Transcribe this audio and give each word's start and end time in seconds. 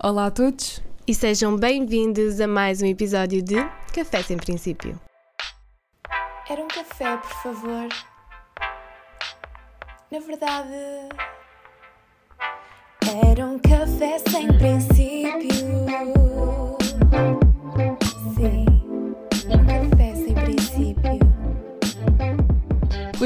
Olá 0.00 0.26
a 0.26 0.30
todos. 0.30 0.80
E 1.08 1.12
sejam 1.12 1.56
bem-vindos 1.56 2.40
a 2.40 2.46
mais 2.46 2.80
um 2.80 2.86
episódio 2.86 3.42
de 3.42 3.56
Café 3.92 4.22
Sem 4.22 4.36
Princípio. 4.36 4.96
Era 6.48 6.62
um 6.62 6.68
café, 6.68 7.16
por 7.16 7.30
favor. 7.42 7.88
Na 10.12 10.20
verdade, 10.20 11.08
era 13.26 13.44
um 13.44 13.58
café 13.58 14.20
sem 14.30 14.46
princípio. 14.56 15.88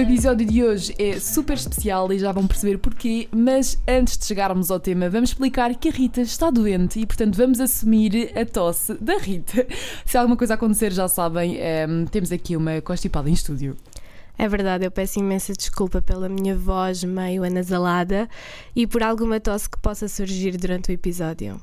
Episódio 0.03 0.45
de 0.45 0.65
hoje 0.65 0.95
é 0.99 1.21
super 1.21 1.57
especial 1.57 2.13
e 2.13 2.19
já 2.19 2.33
vão 2.33 2.45
perceber 2.47 2.79
porquê, 2.79 3.29
mas 3.31 3.81
antes 3.87 4.19
de 4.19 4.25
chegarmos 4.25 4.69
ao 4.71 4.81
tema, 4.81 5.09
vamos 5.09 5.31
explicar 5.31 5.73
que 5.77 5.89
a 5.89 5.93
Rita 5.93 6.21
está 6.21 6.51
doente 6.51 6.99
e, 6.99 7.07
portanto, 7.07 7.37
vamos 7.37 7.61
assumir 7.61 8.33
a 8.37 8.45
tosse 8.45 8.95
da 8.95 9.17
Rita. 9.17 9.65
Se 10.05 10.19
alguma 10.19 10.37
coisa 10.37 10.55
acontecer, 10.55 10.93
já 10.93 11.07
sabem, 11.07 11.57
ehm, 11.57 12.05
temos 12.07 12.33
aqui 12.33 12.57
uma 12.57 12.81
constipada 12.81 13.31
em 13.31 13.33
estúdio. 13.33 13.77
É 14.37 14.49
verdade, 14.49 14.85
eu 14.85 14.91
peço 14.91 15.21
imensa 15.21 15.53
desculpa 15.53 16.03
pela 16.03 16.29
minha 16.29 16.57
voz 16.57 17.05
meio 17.05 17.45
anasalada 17.45 18.29
e 18.75 18.87
por 18.87 19.05
alguma 19.05 19.39
tosse 19.39 19.71
que 19.71 19.79
possa 19.79 20.09
surgir 20.09 20.57
durante 20.57 20.91
o 20.91 20.93
episódio. 20.93 21.61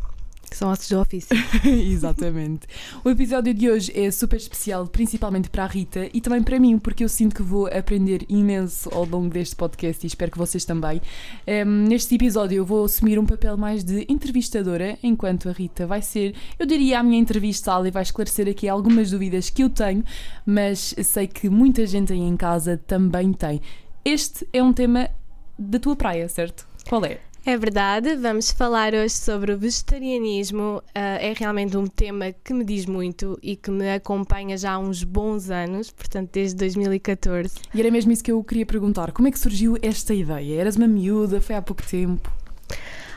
São 0.51 0.69
ossos 0.69 0.89
do 0.89 0.99
ofício. 0.99 1.35
Exatamente. 1.63 2.67
O 3.03 3.09
episódio 3.09 3.53
de 3.53 3.69
hoje 3.69 3.91
é 3.95 4.09
super 4.11 4.35
especial, 4.35 4.87
principalmente 4.87 5.49
para 5.49 5.63
a 5.63 5.67
Rita 5.67 6.09
e 6.13 6.19
também 6.19 6.43
para 6.43 6.59
mim, 6.59 6.77
porque 6.77 7.03
eu 7.03 7.09
sinto 7.09 7.35
que 7.35 7.41
vou 7.41 7.67
aprender 7.67 8.25
imenso 8.27 8.89
ao 8.93 9.05
longo 9.05 9.29
deste 9.29 9.55
podcast 9.55 10.05
e 10.05 10.07
espero 10.07 10.31
que 10.31 10.37
vocês 10.37 10.65
também. 10.65 11.01
Um, 11.47 11.87
neste 11.87 12.15
episódio 12.15 12.57
eu 12.57 12.65
vou 12.65 12.85
assumir 12.85 13.19
um 13.19 13.25
papel 13.25 13.55
mais 13.57 13.83
de 13.83 14.05
entrevistadora, 14.09 14.97
enquanto 15.03 15.49
a 15.49 15.51
Rita 15.51 15.85
vai 15.85 16.01
ser, 16.01 16.35
eu 16.57 16.65
diria, 16.65 16.99
a 16.99 17.03
minha 17.03 17.19
entrevistada 17.19 17.87
e 17.87 17.91
vai 17.91 18.03
esclarecer 18.03 18.47
aqui 18.47 18.67
algumas 18.67 19.11
dúvidas 19.11 19.49
que 19.49 19.63
eu 19.63 19.69
tenho, 19.69 20.03
mas 20.45 20.95
sei 21.03 21.27
que 21.27 21.49
muita 21.49 21.85
gente 21.85 22.11
aí 22.11 22.19
em 22.19 22.35
casa 22.35 22.77
também 22.77 23.31
tem. 23.33 23.61
Este 24.03 24.47
é 24.51 24.63
um 24.63 24.73
tema 24.73 25.09
da 25.57 25.79
tua 25.79 25.95
praia, 25.95 26.27
certo? 26.27 26.67
Qual 26.87 27.03
é? 27.05 27.28
É 27.45 27.57
verdade, 27.57 28.15
vamos 28.17 28.51
falar 28.51 28.93
hoje 28.93 29.13
sobre 29.13 29.53
o 29.53 29.57
vegetarianismo. 29.57 30.83
Uh, 30.89 31.17
é 31.19 31.33
realmente 31.35 31.77
um 31.77 31.87
tema 31.87 32.33
que 32.43 32.53
me 32.53 32.65
diz 32.65 32.85
muito 32.85 33.39
e 33.41 33.55
que 33.55 33.71
me 33.71 33.89
acompanha 33.91 34.57
já 34.57 34.73
há 34.73 34.79
uns 34.79 35.03
bons 35.03 35.49
anos, 35.49 35.89
portanto, 35.89 36.31
desde 36.33 36.57
2014. 36.57 37.55
E 37.73 37.79
era 37.79 37.89
mesmo 37.89 38.11
isso 38.11 38.23
que 38.23 38.31
eu 38.31 38.43
queria 38.43 38.65
perguntar: 38.65 39.13
como 39.13 39.27
é 39.29 39.31
que 39.31 39.39
surgiu 39.39 39.77
esta 39.81 40.13
ideia? 40.13 40.59
Eras 40.59 40.75
uma 40.75 40.87
miúda? 40.87 41.39
Foi 41.39 41.55
há 41.55 41.61
pouco 41.61 41.81
tempo? 41.81 42.29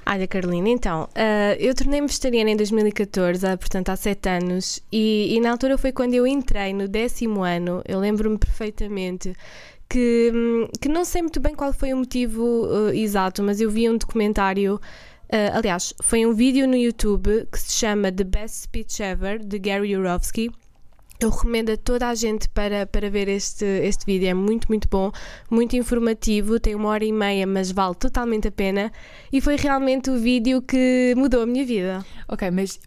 Olha, 0.05 0.27
Carolina, 0.27 0.69
então, 0.69 1.05
uh, 1.05 1.55
eu 1.61 1.75
tornei-me 1.75 2.09
vegetariana 2.09 2.50
em 2.50 2.56
2014, 2.56 3.47
uh, 3.47 3.56
portanto 3.56 3.89
há 3.91 3.97
sete 3.97 4.28
anos, 4.28 4.83
e, 4.91 5.37
e, 5.37 5.41
na 5.41 5.53
altura 5.53 5.78
foi 5.78 5.93
quando 5.93 6.15
eu 6.15 6.27
entrei 6.27 6.73
no 6.73 6.89
décimo 6.89 7.45
ano, 7.45 7.83
eu 7.87 8.00
lembro-me 8.00 8.37
perfeitamente 8.37 9.33
que, 9.93 10.33
que 10.81 10.89
não 10.89 11.05
sei 11.05 11.21
muito 11.21 11.39
bem 11.39 11.55
qual 11.55 11.71
foi 11.71 11.93
o 11.93 11.98
motivo 11.98 12.43
uh, 12.65 12.89
exato, 12.95 13.43
mas 13.43 13.61
eu 13.61 13.71
vi 13.71 13.91
um 13.91 13.99
documentário. 13.99 14.77
Uh, 15.25 15.53
aliás, 15.55 15.93
foi 16.03 16.25
um 16.25 16.33
vídeo 16.33 16.67
no 16.67 16.75
YouTube 16.75 17.47
que 17.53 17.61
se 17.61 17.73
chama 17.75 18.11
The 18.11 18.25
Best 18.25 18.62
Speech 18.62 19.03
Ever, 19.03 19.39
de 19.39 19.59
Gary 19.59 19.91
Yourofsky. 19.91 20.51
Eu 21.21 21.29
recomendo 21.29 21.71
a 21.71 21.77
toda 21.77 22.09
a 22.09 22.15
gente 22.15 22.49
para, 22.49 22.87
para 22.87 23.11
ver 23.11 23.29
este, 23.29 23.65
este 23.65 24.07
vídeo, 24.07 24.29
é 24.29 24.34
muito, 24.34 24.67
muito 24.69 24.89
bom, 24.89 25.12
muito 25.51 25.77
informativo, 25.77 26.59
tem 26.59 26.75
uma 26.75 26.89
hora 26.89 27.05
e 27.05 27.12
meia, 27.12 27.47
mas 27.47 27.71
vale 27.71 27.95
totalmente 27.95 28.49
a 28.49 28.51
pena. 28.51 28.91
E 29.31 29.43
foi 29.43 29.56
realmente 29.56 30.11
o 30.11 30.19
vídeo 30.19 30.62
que 30.62 31.12
mudou 31.19 31.43
a 31.43 31.47
minha 31.47 31.67
vida. 31.67 32.05
Ok, 32.27 32.51
mas 32.51 32.81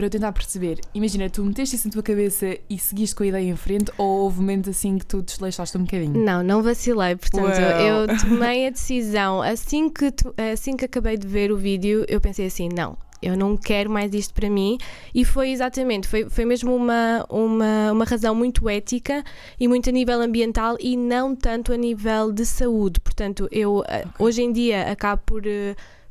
para 0.00 0.06
eu 0.06 0.10
tentar 0.10 0.32
perceber, 0.32 0.80
imagina, 0.94 1.28
tu 1.28 1.44
meteste 1.44 1.76
isso 1.76 1.86
na 1.86 1.92
tua 1.92 2.02
cabeça 2.02 2.56
e 2.70 2.78
seguiste 2.78 3.14
com 3.14 3.22
a 3.22 3.26
ideia 3.26 3.50
em 3.50 3.54
frente 3.54 3.92
ou 3.98 4.22
houve 4.22 4.40
momentos 4.40 4.70
assim 4.70 4.96
que 4.96 5.04
tu 5.04 5.20
desleixaste 5.20 5.76
um 5.76 5.82
bocadinho? 5.82 6.24
Não, 6.24 6.42
não 6.42 6.62
vacilei, 6.62 7.16
portanto 7.16 7.44
well. 7.44 8.06
eu 8.06 8.06
tomei 8.18 8.66
a 8.66 8.70
decisão, 8.70 9.42
assim 9.42 9.90
que, 9.90 10.06
assim 10.54 10.74
que 10.74 10.86
acabei 10.86 11.18
de 11.18 11.26
ver 11.26 11.52
o 11.52 11.56
vídeo, 11.58 12.06
eu 12.08 12.18
pensei 12.18 12.46
assim, 12.46 12.70
não, 12.74 12.96
eu 13.20 13.36
não 13.36 13.58
quero 13.58 13.90
mais 13.90 14.14
isto 14.14 14.32
para 14.32 14.48
mim 14.48 14.78
e 15.14 15.22
foi 15.22 15.50
exatamente, 15.50 16.08
foi, 16.08 16.30
foi 16.30 16.46
mesmo 16.46 16.74
uma, 16.74 17.26
uma, 17.28 17.92
uma 17.92 18.04
razão 18.06 18.34
muito 18.34 18.70
ética 18.70 19.22
e 19.58 19.68
muito 19.68 19.90
a 19.90 19.92
nível 19.92 20.22
ambiental 20.22 20.78
e 20.80 20.96
não 20.96 21.36
tanto 21.36 21.74
a 21.74 21.76
nível 21.76 22.32
de 22.32 22.46
saúde, 22.46 22.98
portanto 23.00 23.46
eu 23.52 23.80
okay. 23.80 24.04
hoje 24.18 24.40
em 24.40 24.50
dia 24.50 24.90
acabo 24.90 25.20
por 25.26 25.42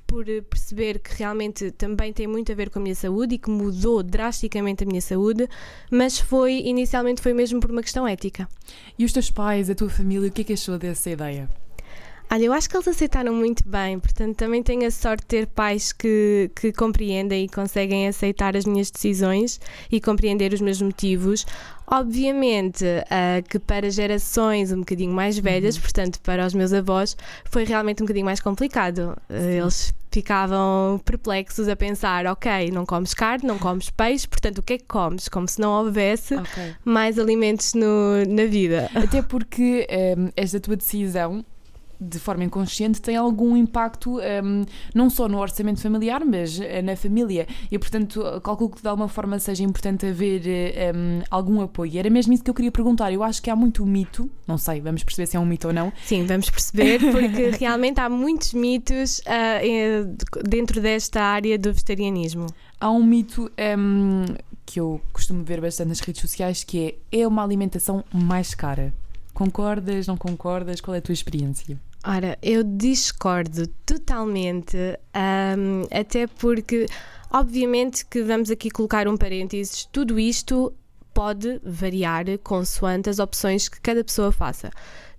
por 0.10 0.26
perceber 0.50 0.98
que 0.98 1.16
realmente 1.16 1.70
também 1.72 2.12
tem 2.12 2.26
muito 2.26 2.52
a 2.52 2.56
ver 2.56 2.72
com 2.72 2.80
a 2.80 2.82
minha 2.82 2.96
saúde 2.96 3.36
e 3.36 3.38
que 3.38 3.50
mudou 3.50 4.02
drasticamente 4.02 4.84
a 4.84 4.88
minha 4.88 5.02
saúde, 5.02 5.48
mas 5.92 6.18
foi 6.18 6.64
inicialmente 6.66 7.22
foi 7.22 7.32
mesmo 7.32 7.60
por 7.60 7.70
uma 7.70 7.84
questão 7.84 8.08
ética. 8.08 8.50
E 8.98 9.06
os 9.06 9.14
teus 9.14 9.30
pais, 9.30 9.70
a 9.70 9.76
tua 9.76 9.90
família, 9.90 10.28
o 10.28 10.32
que 10.32 10.42
é 10.42 10.44
que 10.44 10.54
achou 10.54 10.80
dessa 10.80 11.12
ideia? 11.12 11.48
Olha, 12.32 12.46
eu 12.46 12.54
acho 12.54 12.70
que 12.70 12.78
eles 12.78 12.88
aceitaram 12.88 13.34
muito 13.34 13.68
bem, 13.68 14.00
portanto 14.00 14.36
também 14.36 14.62
tenho 14.62 14.86
a 14.86 14.92
sorte 14.92 15.22
de 15.22 15.28
ter 15.28 15.48
pais 15.48 15.92
que, 15.92 16.52
que 16.56 16.72
compreendem 16.72 17.46
e 17.46 17.50
conseguem 17.50 18.08
aceitar 18.08 18.56
as 18.56 18.66
minhas 18.66 18.92
decisões 18.92 19.60
e 19.92 20.00
compreender 20.00 20.54
os 20.54 20.62
meus 20.62 20.80
motivos. 20.80 21.44
Obviamente 21.88 22.86
uh, 22.86 23.50
que 23.50 23.58
para 23.58 23.90
gerações 23.90 24.72
um 24.72 24.80
bocadinho 24.80 25.12
mais 25.12 25.40
velhas, 25.40 25.76
uhum. 25.76 25.82
portanto 25.82 26.20
para 26.22 26.46
os 26.46 26.54
meus 26.54 26.72
avós, 26.72 27.18
foi 27.46 27.64
realmente 27.64 28.04
um 28.04 28.06
bocadinho 28.06 28.26
mais 28.26 28.40
complicado. 28.40 29.18
Uh, 29.28 29.64
eles 29.64 29.92
ficavam 30.12 31.00
perplexos 31.04 31.68
a 31.68 31.76
pensar: 31.76 32.26
ok, 32.26 32.72
não 32.72 32.86
comes 32.86 33.14
carne, 33.14 33.48
não 33.48 33.58
comes 33.58 33.90
peixe, 33.90 34.28
portanto 34.28 34.60
o 34.60 34.64
que 34.64 34.74
é 34.74 34.78
que 34.78 34.86
comes? 34.86 35.28
Como 35.28 35.48
se 35.48 35.60
não 35.60 35.72
houvesse 35.72 36.36
okay. 36.36 36.76
mais 36.84 37.18
alimentos 37.18 37.74
no, 37.74 38.26
na 38.28 38.46
vida. 38.46 38.90
Até 38.96 39.22
porque 39.22 39.88
um, 40.18 40.28
eh, 40.28 40.32
esta 40.36 40.60
tua 40.60 40.76
decisão 40.76 41.46
de 42.00 42.20
forma 42.20 42.44
inconsciente 42.44 43.02
tem 43.02 43.16
algum 43.16 43.58
impacto 43.58 44.20
um, 44.20 44.66
não 44.94 45.10
só 45.10 45.28
no 45.28 45.38
orçamento 45.38 45.82
familiar, 45.82 46.24
mas 46.26 46.58
uh, 46.58 46.64
na 46.84 46.96
família. 46.96 47.48
E, 47.70 47.78
portanto, 47.78 48.24
calculo 48.44 48.70
que 48.70 48.82
de 48.82 48.88
alguma 48.88 49.08
forma 49.08 49.38
seja 49.40 49.64
importante 49.64 50.06
haver 50.06 50.42
um, 50.96 51.22
algum 51.30 51.62
apoio. 51.62 51.98
Era 51.98 52.10
mesmo 52.10 52.34
isso 52.34 52.44
que 52.44 52.50
eu 52.50 52.54
queria 52.54 52.72
perguntar. 52.72 53.12
Eu 53.12 53.24
acho 53.24 53.42
que 53.42 53.50
há 53.50 53.56
muito 53.56 53.86
mito, 53.86 54.30
não 54.48 54.58
sei, 54.58 54.82
vamos 54.82 55.04
perceber 55.04 55.28
se 55.28 55.38
é 55.38 55.40
um 55.40 55.46
mito 55.46 55.68
ou 55.68 55.74
não. 55.74 55.92
Sim, 56.04 56.26
vamos 56.26 56.50
perceber, 56.50 57.00
porque 57.12 57.58
realmente 57.60 58.00
há 58.00 58.10
muitos 58.10 58.54
mitos 58.54 59.20
uh, 59.20 60.48
dentro 60.48 60.82
desta 60.82 61.22
área 61.22 61.58
do 61.58 61.72
vegetarianismo. 61.72 62.48
Há 62.80 62.90
um 62.92 63.04
mito 63.04 63.52
um, 63.78 64.26
que 64.66 64.80
eu 64.80 65.02
costumo 65.12 65.44
ver 65.44 65.60
bastante 65.60 65.90
nas 65.90 66.00
redes 66.00 66.22
sociais 66.22 66.64
que 66.64 66.96
é 67.12 67.20
é 67.22 67.28
uma 67.28 67.44
alimentação 67.44 68.04
mais 68.14 68.54
cara. 68.54 68.94
Concordas, 69.34 70.08
não 70.08 70.18
concordas? 70.18 70.82
Qual 70.82 70.96
é 70.96 71.00
a 71.00 71.02
tua 71.02 71.14
experiência? 71.14 71.80
Ora, 72.06 72.38
eu 72.42 72.64
discordo 72.64 73.68
totalmente, 73.86 74.78
um, 74.78 75.84
até 75.92 76.28
porque, 76.28 76.86
obviamente, 77.30 78.06
que 78.06 78.24
vamos 78.24 78.50
aqui 78.50 78.70
colocar 78.70 79.06
um 79.06 79.18
parênteses, 79.18 79.86
tudo 79.92 80.18
isto 80.18 80.74
pode 81.14 81.60
variar 81.62 82.24
consoante 82.42 83.10
as 83.10 83.20
opções 83.20 83.68
que 83.68 83.82
cada 83.82 84.02
pessoa 84.02 84.32
faça. 84.32 84.70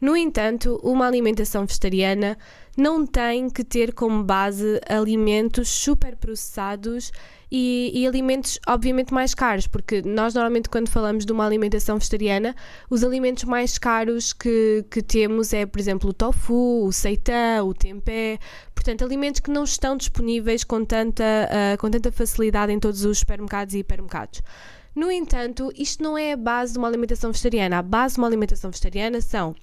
No 0.01 0.17
entanto, 0.17 0.81
uma 0.83 1.07
alimentação 1.07 1.67
vegetariana 1.67 2.39
não 2.81 3.07
tem 3.07 3.51
que 3.51 3.63
ter 3.63 3.93
como 3.93 4.25
base 4.25 4.81
alimentos 4.89 5.69
superprocessados 5.69 7.13
e, 7.53 7.91
e 7.93 8.07
alimentos, 8.07 8.59
obviamente, 8.67 9.13
mais 9.13 9.35
caros, 9.35 9.67
porque 9.67 10.01
nós 10.03 10.35
normalmente, 10.35 10.69
quando 10.69 10.89
falamos 10.89 11.27
de 11.27 11.33
uma 11.33 11.45
alimentação 11.45 11.99
vegetariana, 11.99 12.55
os 12.89 13.05
alimentos 13.05 13.45
mais 13.45 13.77
caros 13.77 14.33
que, 14.33 14.85
que 14.91 15.03
temos 15.03 15.53
é, 15.53 15.67
por 15.67 15.79
exemplo, 15.79 16.11
o 16.11 16.13
tofu, 16.13 16.87
o 16.87 16.93
seitã, 16.93 17.63
o 17.65 17.75
tempé, 17.75 18.39
portanto, 18.75 19.05
alimentos 19.05 19.41
que 19.41 19.51
não 19.51 19.65
estão 19.65 19.97
disponíveis 19.97 20.65
com 20.65 20.85
tanta, 20.85 21.25
uh, 21.25 21.79
com 21.79 21.91
tanta 21.91 22.11
facilidade 22.11 22.73
em 22.73 22.79
todos 22.79 23.05
os 23.05 23.19
supermercados 23.19 23.75
e 23.75 23.79
hipermercados. 23.79 24.43
No 24.95 25.11
entanto, 25.11 25.73
isto 25.77 26.03
não 26.03 26.17
é 26.17 26.33
a 26.33 26.37
base 26.37 26.73
de 26.73 26.79
uma 26.79 26.89
alimentação 26.89 27.31
vegetariana. 27.31 27.79
A 27.79 27.83
base 27.83 28.15
de 28.15 28.21
uma 28.21 28.27
alimentação 28.27 28.71
vegetariana 28.71 29.21
são 29.21 29.55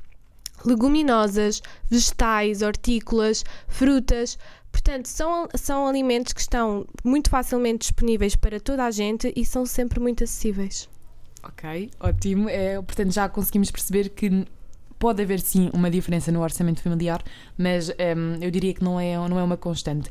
leguminosas, 0.66 1.62
vegetais, 1.90 2.62
hortícolas, 2.62 3.44
frutas. 3.68 4.38
Portanto, 4.72 5.08
são, 5.08 5.48
são 5.56 5.88
alimentos 5.88 6.34
que 6.34 6.42
estão 6.42 6.86
muito 7.04 7.30
facilmente 7.30 7.80
disponíveis 7.80 8.36
para 8.36 8.60
toda 8.60 8.86
a 8.86 8.92
gente 8.92 9.32
e 9.36 9.46
são 9.46 9.66
sempre 9.66 10.00
muito 10.00 10.24
acessíveis. 10.24 10.88
Ok, 11.44 11.90
ótimo. 12.00 12.50
É, 12.50 12.76
portanto, 12.82 13.12
já 13.12 13.30
conseguimos 13.30 13.72
perceber 13.72 14.10
que 14.10 14.46
pode 15.00 15.22
haver 15.22 15.40
sim 15.40 15.70
uma 15.74 15.90
diferença 15.90 16.32
no 16.32 16.42
orçamento 16.42 16.82
familiar, 16.82 17.24
mas 17.58 17.90
um, 17.90 18.42
eu 18.42 18.50
diria 18.52 18.74
que 18.74 18.84
não 18.84 19.00
é, 19.00 19.16
não 19.28 19.40
é 19.40 19.44
uma 19.44 19.58
constante. 19.58 20.10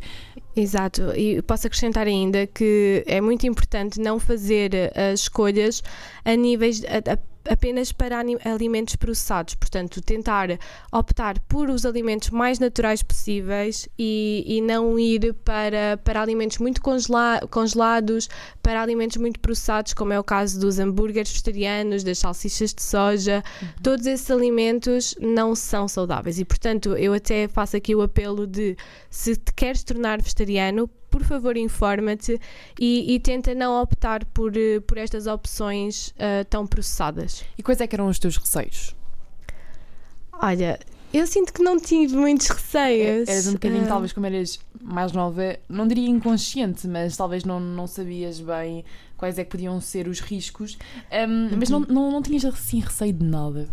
Exato, 0.55 1.13
e 1.15 1.43
posso 1.43 1.67
acrescentar 1.67 2.07
ainda 2.07 2.47
que 2.47 3.05
é 3.07 3.21
muito 3.21 3.47
importante 3.47 4.01
não 4.01 4.19
fazer 4.19 4.93
as 4.97 5.21
escolhas 5.21 5.83
a 6.25 6.35
níveis. 6.35 6.83
A, 6.85 7.13
a, 7.13 7.19
apenas 7.49 7.93
para 7.93 8.19
alimentos 8.45 8.97
processados. 8.97 9.55
Portanto, 9.55 10.01
tentar 10.01 10.59
optar 10.93 11.39
por 11.41 11.71
os 11.71 11.85
alimentos 11.85 12.31
mais 12.31 12.59
naturais 12.59 13.03
possíveis 13.03 13.89
e, 13.99 14.45
e 14.47 14.61
não 14.61 14.99
ir 14.99 15.35
para, 15.45 15.99
para 16.05 16.21
alimentos 16.21 16.59
muito 16.59 16.81
congela- 16.81 17.41
congelados, 17.51 18.29
para 18.63 18.83
alimentos 18.83 19.17
muito 19.17 19.41
processados, 19.41 19.95
como 19.95 20.13
é 20.13 20.19
o 20.19 20.25
caso 20.25 20.61
dos 20.61 20.79
hambúrgueres 20.79 21.31
vegetarianos, 21.31 22.05
das 22.05 22.19
salsichas 22.19 22.75
de 22.75 22.83
soja. 22.83 23.43
Todos 23.83 24.07
esses 24.07 24.31
alimentos 24.31 25.15
não 25.21 25.55
são 25.55 25.89
saudáveis 25.89 26.39
e, 26.39 26.45
portanto, 26.45 26.97
eu 26.97 27.13
até 27.13 27.49
faço 27.49 27.77
aqui 27.77 27.95
o 27.95 28.03
apelo 28.03 28.47
de 28.47 28.77
se 29.11 29.37
te 29.37 29.53
queres 29.55 29.83
tornar 29.83 30.21
vegetariano, 30.21 30.89
por 31.19 31.25
favor, 31.25 31.57
informa-te 31.57 32.39
e, 32.79 33.15
e 33.15 33.21
tenta 33.21 33.55
não 33.55 33.81
optar 33.81 34.25
por, 34.27 34.55
eh, 34.57 34.81
por 34.81 34.99
estas 34.99 35.27
opções 35.27 36.13
ah, 36.19 36.45
tão 36.49 36.67
processadas. 36.67 37.43
E 37.57 37.63
quais 37.63 37.81
é 37.81 37.87
que 37.87 37.95
eram 37.97 38.09
os 38.09 38.19
teus 38.19 38.37
receios? 38.37 38.95
Olha, 40.33 40.79
eu 41.13 41.27
sinto 41.27 41.53
que 41.53 41.63
não 41.63 41.79
tive 41.81 42.15
muitos 42.17 42.49
receios. 42.49 43.29
Eras 43.29 43.47
um 43.47 43.53
bocadinho, 43.55 43.85
Ah, 43.85 43.89
talvez, 43.89 44.13
como 44.13 44.27
eras 44.27 44.59
mais 44.81 45.13
nova, 45.13 45.57
não 45.69 45.89
diria 45.89 46.09
inconsciente, 46.09 46.87
mas 46.87 47.17
talvez 47.17 47.45
não, 47.45 47.59
não 47.59 47.87
sabias 47.87 48.41
bem 48.41 48.85
quais 49.17 49.39
é 49.39 49.45
que 49.45 49.51
podiam 49.51 49.81
ser 49.81 50.07
os 50.09 50.21
riscos. 50.21 50.77
Um, 51.11 51.57
Mas 51.59 51.71
não, 51.71 51.79
Uhum. 51.81 51.87
não, 51.89 52.13
não 52.13 52.23
tinhas 52.23 52.45
assim 52.45 52.81
receio 52.81 53.13
de 53.15 53.25
nada. 53.25 53.67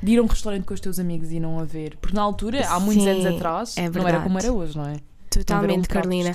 De 0.00 0.12
ir 0.12 0.18
a 0.18 0.22
um 0.22 0.26
restaurante 0.26 0.64
com 0.64 0.74
os 0.74 0.80
teus 0.80 0.98
amigos 0.98 1.32
e 1.32 1.40
não 1.40 1.58
haver. 1.58 1.96
Porque 1.96 2.14
na 2.14 2.22
altura, 2.22 2.68
há 2.68 2.78
muitos 2.78 3.02
Sim, 3.02 3.10
anos 3.10 3.26
atrás, 3.26 3.76
é 3.76 3.88
não 3.88 4.06
era 4.06 4.20
como 4.20 4.38
era 4.38 4.52
hoje, 4.52 4.76
não 4.76 4.84
é? 4.84 4.92
Não 4.92 5.56
haver 5.56 5.70
um 5.70 5.82
Totalmente, 5.82 5.88
Carolina. 5.88 6.32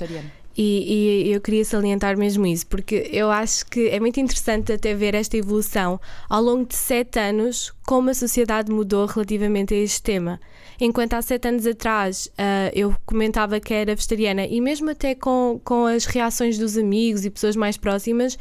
E, 0.56 1.28
e 1.28 1.32
eu 1.32 1.40
queria 1.40 1.64
salientar 1.64 2.16
mesmo 2.16 2.46
isso, 2.46 2.66
porque 2.66 3.08
eu 3.12 3.30
acho 3.30 3.64
que 3.66 3.88
é 3.88 3.98
muito 3.98 4.20
interessante 4.20 4.72
até 4.72 4.94
ver 4.94 5.14
esta 5.14 5.36
evolução 5.36 6.00
ao 6.28 6.42
longo 6.42 6.66
de 6.66 6.74
sete 6.74 7.18
anos, 7.18 7.72
como 7.86 8.10
a 8.10 8.14
sociedade 8.14 8.70
mudou 8.70 9.06
relativamente 9.06 9.72
a 9.72 9.78
este 9.78 10.02
tema. 10.02 10.40
Enquanto 10.80 11.14
há 11.14 11.22
sete 11.22 11.48
anos 11.48 11.66
atrás 11.66 12.28
ah, 12.36 12.70
eu 12.74 12.94
comentava 13.06 13.60
que 13.60 13.72
era 13.72 13.94
vegetariana, 13.94 14.46
e 14.46 14.60
mesmo 14.60 14.90
até 14.90 15.14
com, 15.14 15.60
com 15.64 15.86
as 15.86 16.04
reações 16.04 16.58
dos 16.58 16.76
amigos 16.76 17.24
e 17.24 17.30
pessoas 17.30 17.56
mais 17.56 17.76
próximas, 17.76 18.36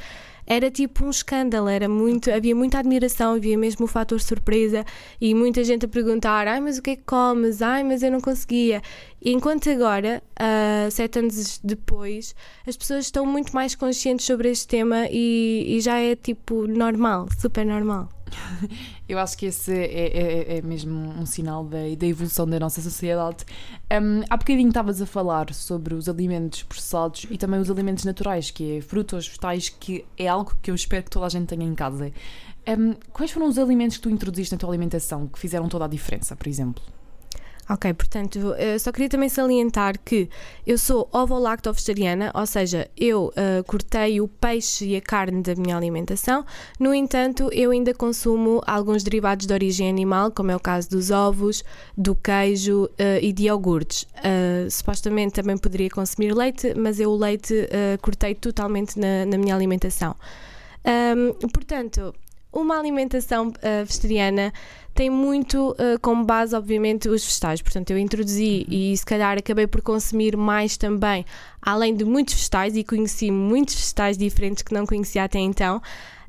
era 0.46 0.70
tipo 0.70 1.06
um 1.06 1.10
escândalo, 1.10 1.68
era 1.68 1.88
muito, 1.88 2.32
havia 2.32 2.56
muita 2.56 2.80
admiração, 2.80 3.36
havia 3.36 3.58
mesmo 3.58 3.86
o 3.86 3.88
fator 3.88 4.20
surpresa 4.20 4.86
e 5.20 5.34
muita 5.34 5.64
gente 5.64 5.86
a 5.86 5.90
perguntar: 5.90 6.48
ai, 6.48 6.60
mas 6.60 6.78
o 6.78 6.82
que 6.82 6.92
é 6.92 6.96
que 6.96 7.04
comes? 7.04 7.62
Ai, 7.62 7.84
mas 7.84 8.04
eu 8.04 8.12
não 8.12 8.22
conseguia. 8.22 8.82
Enquanto 9.24 9.70
agora, 9.70 10.22
ah, 10.38 10.88
sete 10.90 11.20
anos 11.20 11.60
depois, 11.64 12.36
as 12.68 12.76
pessoas 12.76 13.06
estão 13.06 13.26
muito 13.26 13.54
mais 13.54 13.76
conscientes 13.76 14.26
sobre 14.26 14.50
este 14.50 14.68
tema 14.68 15.08
e, 15.10 15.78
e 15.78 15.82
já 15.82 16.00
é 16.00 16.16
tipo 16.16 16.68
normal, 16.68 17.28
super 17.40 17.66
normal. 17.66 18.10
Eu 19.08 19.20
acho 19.20 19.38
que 19.38 19.46
esse 19.46 19.74
é, 19.74 20.56
é- 20.56 20.58
é 20.58 20.62
mesmo 20.62 20.94
um 21.20 21.26
sinal 21.26 21.64
da, 21.66 21.78
da 21.98 22.06
evolução 22.08 22.48
da 22.48 22.60
nossa 22.60 22.82
sociedade. 22.82 23.46
Um, 23.92 24.22
há 24.30 24.38
bocadinho 24.38 24.68
estavas 24.70 25.02
a 25.02 25.06
falar 25.06 25.54
sobre 25.54 25.94
os 25.94 26.08
alimentos 26.08 26.64
processados 26.64 27.26
e 27.30 27.38
também 27.38 27.60
os 27.60 27.70
alimentos 27.70 28.06
naturais, 28.06 28.52
que 28.52 28.78
é 28.78 28.82
frutas, 28.82 29.28
vegetais, 29.28 29.70
que 29.70 30.06
é 30.18 30.28
algo 30.28 30.56
que 30.62 30.72
eu 30.72 30.76
espero 30.76 31.04
que 31.04 31.10
toda 31.10 31.26
a 31.26 31.30
gente 31.30 31.48
tenha 31.48 31.66
em 31.66 31.76
casa. 31.76 32.12
Um, 32.68 32.94
quais 33.12 33.32
foram 33.32 33.48
os 33.48 33.58
alimentos 33.58 33.98
que 33.98 34.04
tu 34.04 34.10
introduziste 34.10 34.54
na 34.54 34.60
tua 34.60 34.70
alimentação 34.70 35.28
que 35.28 35.40
fizeram 35.40 35.68
toda 35.68 35.86
a 35.86 35.88
diferença, 35.88 36.36
por 36.36 36.48
exemplo? 36.48 36.84
Ok, 37.72 37.94
portanto, 37.94 38.54
só 38.82 38.92
queria 38.92 39.08
também 39.08 39.30
salientar 39.30 39.98
que 40.04 40.30
eu 40.68 40.78
sou 40.78 41.08
ovo-lacto-vegetariana, 41.10 42.30
ou 42.36 42.46
seja, 42.46 42.90
eu 42.98 43.32
ah, 43.38 43.64
cortei 43.64 44.20
o 44.20 44.28
peixe 44.28 44.88
e 44.88 44.98
a 44.98 45.02
carne 45.02 45.42
da 45.42 45.56
minha 45.56 45.78
alimentação, 45.78 46.46
no 46.78 46.94
entanto, 46.94 47.50
eu 47.54 47.72
ainda 47.72 47.94
consumo 47.94 48.62
alguns 48.68 49.04
derivados 49.04 49.46
de 49.46 49.54
origem 49.54 49.88
animal, 49.88 50.32
como 50.32 50.52
é 50.52 50.56
o 50.56 50.60
caso 50.60 50.90
dos 50.90 51.12
ovos, 51.12 51.64
do 51.98 52.14
queijo 52.14 52.90
ah, 53.00 53.20
e 53.22 53.32
de 53.32 53.44
iogurtes. 53.44 54.06
Ah, 54.18 54.70
supostamente 54.70 55.36
também 55.36 55.58
poderia 55.58 55.90
consumir 55.90 56.36
leite, 56.36 56.74
mas 56.76 57.00
eu 57.00 57.10
o 57.10 57.16
leite 57.16 57.70
cortei 58.02 58.36
totalmente 58.36 59.00
na, 59.00 59.26
na 59.26 59.38
minha 59.38 59.56
alimentação. 59.56 60.14
Ahm, 60.84 61.32
portanto, 61.54 62.14
uma 62.52 62.78
alimentação 62.78 63.54
vegetariana 63.86 64.52
tem 64.94 65.10
muito 65.10 65.76
ah, 65.80 65.98
como 66.02 66.24
base, 66.26 66.56
obviamente, 66.56 67.08
os 67.10 67.24
vegetais. 67.26 67.62
Portanto, 67.62 67.92
eu 67.92 67.98
introduzi 67.98 68.66
e 68.70 68.96
se 68.96 69.06
calhar 69.06 69.38
acabei 69.38 69.68
por 69.68 69.82
consumir 69.82 70.36
mais 70.38 70.78
também, 70.78 71.26
além 71.62 71.96
de 71.96 72.04
muitos 72.06 72.34
vegetais, 72.36 72.76
e 72.76 72.84
conheci 72.84 73.32
muitos 73.32 73.76
vegetais 73.76 74.18
diferentes 74.18 74.64
que 74.64 74.74
não 74.74 74.86
conhecia 74.86 75.24
até 75.24 75.40
então. 75.40 75.82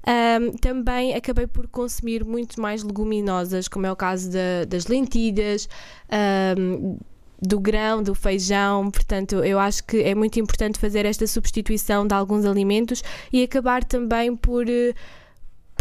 ahm, 0.05 0.51
também 0.61 1.15
acabei 1.15 1.47
por 1.47 1.69
consumir 1.69 2.25
muito 2.25 2.61
mais 2.61 2.83
leguminosas, 2.83 3.69
como 3.69 3.87
é 3.87 3.93
o 3.93 3.95
caso 3.95 4.31
da- 4.33 4.65
das 4.69 4.87
lentilhas, 4.89 5.69
ahm, 6.11 6.97
do 7.41 7.59
grão, 7.61 8.03
do 8.03 8.15
feijão. 8.15 8.91
Portanto, 8.91 9.37
eu 9.45 9.59
acho 9.61 9.85
que 9.85 9.99
é 10.03 10.15
muito 10.15 10.39
importante 10.41 10.79
fazer 10.79 11.07
esta 11.07 11.25
substituição 11.27 12.05
de 12.07 12.15
alguns 12.15 12.45
alimentos 12.45 13.03
e 13.33 13.43
acabar 13.45 13.85
também 13.85 14.35
por. 14.35 14.69
eh, 14.69 14.93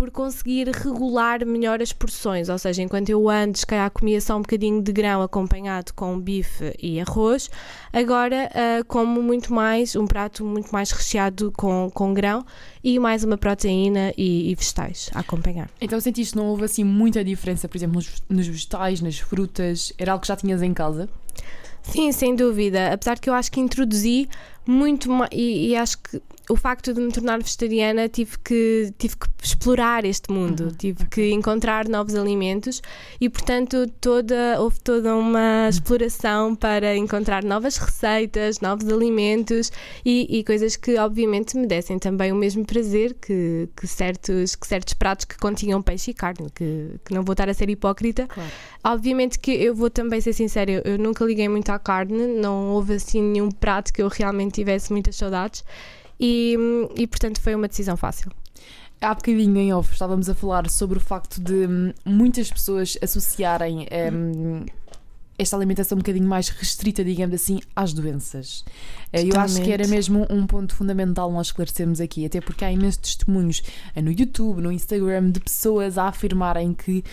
por 0.02 0.10
conseguir 0.10 0.68
regular 0.68 1.46
melhor 1.46 1.80
as 1.80 1.94
porções, 1.94 2.50
ou 2.50 2.58
seja, 2.58 2.82
enquanto 2.82 3.10
eu 3.10 3.30
antes, 3.30 3.64
calhar, 3.64 3.92
comia 3.92 4.20
só 4.20 4.36
um 4.36 4.42
bocadinho 4.42 4.82
de 4.82 4.92
grão 4.92 5.22
acompanhado 5.22 5.94
com 5.94 6.20
bife 6.20 6.74
e 6.82 7.00
arroz, 7.00 7.52
agora 7.94 8.50
ah, 8.52 8.84
como 8.88 9.22
muito 9.22 9.54
mais, 9.54 9.96
um 9.96 10.08
prato 10.08 10.44
muito 10.44 10.72
mais 10.72 10.90
recheado 10.90 11.52
com, 11.56 11.92
com 11.94 12.16
grão 12.16 12.44
e 12.84 12.98
mais 12.98 13.24
uma 13.24 13.38
proteína 13.38 14.12
e, 14.18 14.50
e 14.50 14.56
vegetais 14.56 15.12
a 15.14 15.20
acompanhar. 15.20 15.70
Então 15.80 16.02
sentiste 16.02 16.34
que 16.34 16.40
não 16.40 16.48
houve 16.48 16.64
assim 16.66 16.84
muita 16.84 17.24
diferença, 17.24 17.70
por 17.70 17.78
exemplo, 17.78 17.98
nos, 17.98 18.24
nos 18.28 18.48
vegetais, 18.48 19.02
nas 19.02 19.20
frutas? 19.20 19.94
Era 20.00 20.14
algo 20.14 20.24
que 20.24 20.30
já 20.30 20.36
tinhas 20.36 20.64
em 20.64 20.74
casa? 20.74 21.08
Sim, 21.84 22.12
sem 22.12 22.36
dúvida. 22.36 22.92
Apesar 22.92 23.20
que 23.20 23.30
eu 23.30 23.34
acho 23.34 23.52
que 23.52 23.60
introduzi 23.60 24.30
muito. 24.66 25.10
E, 25.32 25.70
e 25.70 25.76
acho 25.76 25.98
que 26.00 26.22
o 26.52 26.56
facto 26.56 26.94
de 26.94 27.00
me 27.00 27.12
tornar 27.12 27.42
vegetariana 27.42 28.10
tive 28.10 28.38
que, 28.40 28.94
tive 28.98 29.16
que 29.16 29.28
explorar 29.42 30.04
este 30.04 30.32
mundo, 30.32 30.42
Uhum, 30.64 30.72
tive 30.72 31.06
que 31.06 31.32
encontrar 31.32 31.88
novos 31.88 32.14
alimentos 32.14 32.82
e, 33.20 33.30
portanto, 33.30 33.88
toda, 34.02 34.60
houve 34.60 34.80
toda 34.82 35.16
uma 35.16 35.68
exploração 35.70 36.54
para 36.56 36.96
encontrar 36.96 37.44
novas 37.44 37.78
receitas, 37.78 38.60
novos 38.60 38.88
alimentos 38.90 39.72
e, 40.04 40.28
e 40.30 40.44
coisas 40.44 40.76
que, 40.76 40.98
obviamente, 40.98 41.56
me 41.56 41.66
dessem 41.66 41.98
também 41.98 42.32
o 42.32 42.36
mesmo 42.36 42.66
prazer 42.66 43.14
que, 43.14 43.70
que, 43.76 43.88
certos, 43.88 44.56
que 44.56 44.68
certos 44.68 44.94
pratos 44.94 45.26
que 45.26 45.38
continham 45.38 45.82
peixe 45.82 46.12
e 46.12 46.14
carne, 46.14 46.50
que, 46.54 47.00
que 47.06 47.14
não 47.14 47.24
vou 47.24 47.34
estar 47.34 47.48
a 47.48 47.54
ser 47.54 47.70
hipócrita. 47.70 48.28
Claro. 48.28 48.52
Obviamente 48.84 49.40
que 49.40 49.52
eu 49.52 49.74
vou 49.74 49.90
também 49.90 50.20
ser 50.20 50.34
sincera, 50.34 50.70
eu, 50.70 50.82
eu 50.84 51.00
nunca 51.00 51.24
liguei 51.24 51.48
muito 51.48 51.70
à 51.70 51.80
carne, 51.80 52.28
não 52.28 52.72
houve 52.72 52.96
assim 52.96 53.22
nenhum 53.22 53.50
prato 53.50 53.94
que 53.94 54.02
eu 54.02 54.08
realmente 54.10 54.51
tivesse 54.52 54.92
muitas 54.92 55.16
saudades 55.16 55.64
e, 56.20 56.56
e 56.96 57.08
portanto 57.08 57.42
foi 57.42 57.56
uma 57.56 57.68
decisão 57.68 57.98
fácil. 57.98 58.32
Há 59.00 59.16
bocadinho 59.16 59.58
em 59.58 59.74
off 59.74 59.92
estávamos 59.92 60.30
a 60.30 60.36
falar 60.36 60.70
sobre 60.70 60.98
o 61.00 61.02
facto 61.02 61.42
de 61.42 61.66
hum, 61.66 61.94
muitas 62.06 62.52
pessoas 62.52 62.98
associarem 63.02 63.88
hum, 64.14 64.66
esta 65.42 65.56
alimentação 65.56 65.96
um 65.98 66.00
bocadinho 66.00 66.28
mais 66.28 66.50
restrita, 66.50 67.04
digamos 67.04 67.36
assim, 67.36 67.60
às 67.76 67.94
doenças. 67.94 68.64
Eh, 69.12 69.24
Eu 69.26 69.40
acho 69.40 69.56
que 69.56 69.72
era 69.72 69.84
Totalmente. 69.84 69.90
mesmo 69.90 70.28
um 70.30 70.46
ponto 70.48 70.74
fundamental 70.76 71.32
nós 71.32 71.48
esclarecermos 71.48 72.00
aqui, 72.00 72.26
até 72.26 72.40
porque 72.40 72.64
há 72.64 72.72
imensos 72.72 72.98
testemunhos 72.98 73.62
eh, 73.96 74.02
no 74.02 74.12
YouTube, 74.12 74.62
no 74.62 74.72
Instagram, 74.72 75.32
de 75.32 75.40
pessoas 75.40 75.98
a 75.98 76.06
afirmarem 76.08 76.74
que 76.74 77.04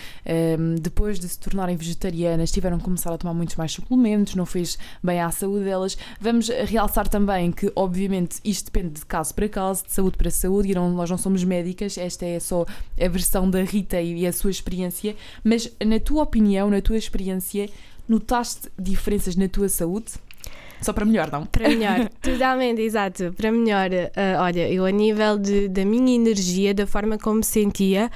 hum, 0.58 0.74
depois 0.80 1.18
de 1.18 1.28
se 1.28 1.38
tornarem 1.38 1.76
vegetarianas 1.76 2.50
tiveram 2.52 2.78
que 2.78 2.84
começar 2.84 3.12
a 3.12 3.18
tomar 3.18 3.34
muitos 3.34 3.56
mais 3.56 3.72
suplementos, 3.72 4.34
não 4.34 4.46
fez 4.46 4.78
bem 5.02 5.20
à 5.20 5.30
saúde 5.30 5.64
delas. 5.64 5.96
Vamos 6.20 6.48
realçar 6.48 7.08
também 7.08 7.50
que, 7.50 7.72
obviamente, 7.74 8.38
isto 8.44 8.66
depende 8.66 9.00
de 9.00 9.06
caso 9.06 9.34
para 9.34 9.48
caso, 9.48 9.84
de 9.84 9.92
saúde 9.92 10.16
para 10.16 10.30
saúde, 10.30 10.70
e 10.70 10.74
não- 10.74 10.90
nós 10.92 11.10
não 11.10 11.18
somos 11.18 11.42
médicas, 11.44 11.96
esta 11.98 12.24
é 12.26 12.38
só 12.38 12.64
a 13.00 13.08
versão 13.08 13.48
da 13.50 13.62
Rita 13.62 14.00
e 14.00 14.26
a 14.26 14.32
sua 14.32 14.50
experiência, 14.50 15.16
mas 15.42 15.70
na 15.84 15.98
tua 15.98 16.22
opinião, 16.22 16.70
na 16.70 16.80
tua 16.80 16.96
experiência, 16.96 17.68
notaste 18.08 18.68
diferenças 18.78 19.36
na 19.36 19.48
tua 19.48 19.68
saúde? 19.68 20.12
Só 20.80 20.92
para 20.92 21.04
melhor, 21.04 21.30
não? 21.30 21.44
Para 21.44 21.68
melhor, 21.68 22.08
totalmente, 22.22 22.80
exato. 22.80 23.32
Para 23.36 23.50
melhor, 23.50 23.90
ah, 24.14 24.42
olha, 24.42 24.70
eu 24.70 24.84
a 24.84 24.90
nível 24.90 25.38
de, 25.38 25.68
da 25.68 25.84
minha 25.84 26.14
energia, 26.14 26.72
da 26.72 26.86
forma 26.86 27.18
como 27.18 27.36
me 27.36 27.44
sentia, 27.44 28.10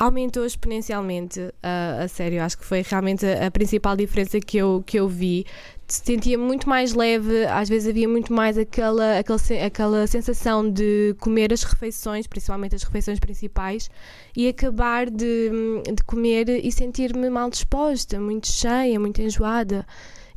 aumentou 0.00 0.44
exponencialmente. 0.46 1.52
ah, 1.62 2.00
a 2.04 2.08
sério, 2.08 2.42
acho 2.42 2.56
que 2.58 2.64
foi 2.64 2.82
realmente 2.82 3.24
a, 3.26 3.46
a 3.46 3.50
principal 3.50 3.94
diferença 3.96 4.40
que 4.40 4.56
eu, 4.56 4.82
que 4.84 4.98
eu 4.98 5.06
vi. 5.06 5.44
Sentia 5.86 6.38
muito 6.38 6.68
mais 6.68 6.94
leve, 6.94 7.44
às 7.46 7.68
vezes 7.68 7.88
havia 7.88 8.08
muito 8.08 8.32
mais 8.32 8.56
aquela, 8.56 9.18
aquela, 9.18 9.38
se- 9.38 9.58
aquela 9.58 10.06
sensação 10.06 10.68
de 10.70 11.14
comer 11.20 11.52
as 11.52 11.62
refeições, 11.64 12.26
principalmente 12.26 12.74
as 12.76 12.82
refeições 12.84 13.18
principais, 13.20 13.90
e 14.36 14.48
acabar 14.48 15.10
de, 15.10 15.50
de 15.94 16.02
comer 16.06 16.48
e 16.48 16.70
sentir-me 16.72 17.28
mal 17.28 17.50
disposta, 17.50 18.18
muito 18.20 18.46
cheia, 18.46 18.98
muito 19.00 19.20
enjoada. 19.20 19.84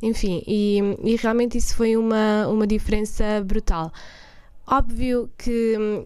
Enfim, 0.02 0.42
e, 0.46 0.80
e 1.04 1.16
realmente 1.16 1.56
isso 1.56 1.74
foi 1.76 1.96
uma, 1.96 2.46
uma 2.48 2.66
diferença 2.66 3.24
brutal. 3.46 3.92
Óbvio 4.66 5.30
que 5.38 6.04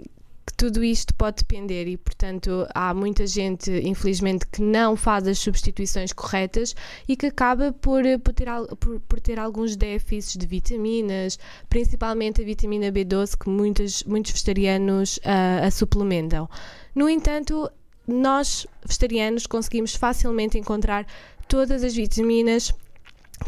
que 0.49 0.55
tudo 0.55 0.83
isto 0.83 1.15
pode 1.15 1.37
depender 1.43 1.87
e, 1.87 1.99
portanto, 1.99 2.67
há 2.75 2.95
muita 2.95 3.27
gente, 3.27 3.71
infelizmente, 3.85 4.47
que 4.47 4.63
não 4.63 4.97
faz 4.97 5.29
as 5.29 5.39
substituições 5.39 6.11
corretas 6.11 6.75
e 7.07 7.15
que 7.17 7.27
acaba 7.27 7.71
por, 7.71 8.03
por, 8.25 8.33
ter, 8.33 8.49
por, 8.81 8.99
por 9.01 9.21
ter 9.21 9.39
alguns 9.39 9.77
déficits 9.77 10.39
de 10.39 10.47
vitaminas, 10.47 11.39
principalmente 11.69 12.41
a 12.41 12.45
vitamina 12.47 12.91
B12, 12.91 13.37
que 13.37 13.51
muitas, 13.51 14.03
muitos 14.05 14.33
vegetarianos 14.33 15.21
ah, 15.23 15.67
a 15.67 15.71
suplementam. 15.71 16.49
No 16.95 17.11
entanto, 17.11 17.71
nós, 18.07 18.67
vegetarianos, 18.83 19.47
conseguimos 19.47 19.97
facilmente 19.97 20.57
encontrar 20.57 21.07
todas 21.47 21.85
as 21.85 21.95
vitaminas 21.95 22.73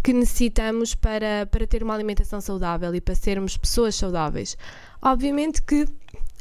que 0.04 0.12
necessitamos 0.12 0.94
para, 0.94 1.46
para 1.50 1.66
ter 1.66 1.82
uma 1.82 1.94
alimentação 1.94 2.42
saudável 2.42 2.94
e 2.94 3.00
para 3.00 3.14
sermos 3.14 3.56
pessoas 3.56 3.94
saudáveis. 3.94 4.54
Obviamente 5.00 5.62
que 5.62 5.88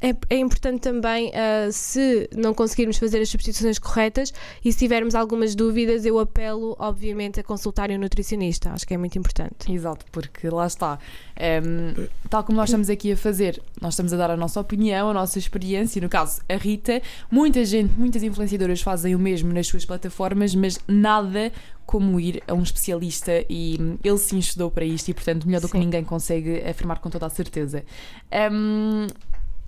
é, 0.02 0.16
é 0.30 0.38
importante 0.38 0.82
também, 0.82 1.32
ah, 1.36 1.72
se 1.72 2.30
não 2.36 2.54
conseguirmos 2.54 2.98
fazer 2.98 3.20
as 3.20 3.30
substituições 3.30 3.78
corretas 3.78 4.34
e 4.64 4.72
se 4.72 4.80
tivermos 4.80 5.14
algumas 5.14 5.56
dúvidas, 5.56 6.06
eu 6.06 6.20
apelo, 6.20 6.76
obviamente, 6.80 7.40
a 7.40 7.44
consultarem 7.44 7.98
um 7.98 8.00
nutricionista. 8.00 8.72
Acho 8.72 8.88
que 8.88 8.94
é 8.94 8.98
muito 8.98 9.18
importante. 9.18 9.72
Exato, 9.72 10.06
porque 10.12 10.50
lá 10.50 10.68
está. 10.68 11.00
Em, 11.38 12.08
tal 12.30 12.44
como 12.44 12.58
nós 12.58 12.70
estamos 12.70 12.90
aqui 12.90 13.12
a 13.12 13.18
fazer, 13.18 13.62
nós 13.82 13.94
estamos 13.94 14.14
a 14.14 14.18
dar 14.18 14.32
a 14.32 14.38
nossa 14.38 14.60
opinião, 14.60 15.10
a 15.10 15.14
nossa 15.14 15.38
experiência. 15.38 16.02
No 16.02 16.10
caso, 16.10 16.42
a 16.48 16.56
Rita, 16.56 17.02
muita 17.30 17.66
gente, 17.66 17.94
muitas 17.98 18.24
influenciadoras 18.24 18.82
fazem 18.82 19.16
o 19.16 19.20
mesmo 19.20 19.52
nas 19.52 19.68
suas 19.68 19.86
plataformas, 19.86 20.56
mas 20.56 20.80
nada 20.88 21.52
como 21.90 22.20
ir 22.20 22.44
a 22.48 22.54
um 22.54 22.62
especialista 22.62 23.44
e 23.50 23.76
hum, 23.82 23.98
ele 24.04 24.18
sim 24.20 24.38
estudou 24.38 24.70
para 24.70 24.86
isto 24.86 25.10
e, 25.10 25.14
portanto, 25.14 25.48
melhor 25.48 25.60
do 25.60 25.68
que 25.68 25.72
Sim. 25.72 25.86
ninguém 25.86 26.04
consegue 26.04 26.62
afirmar 26.62 27.00
com 27.00 27.10
toda 27.10 27.26
a 27.26 27.30
certeza. 27.32 27.84
Em, 28.32 29.08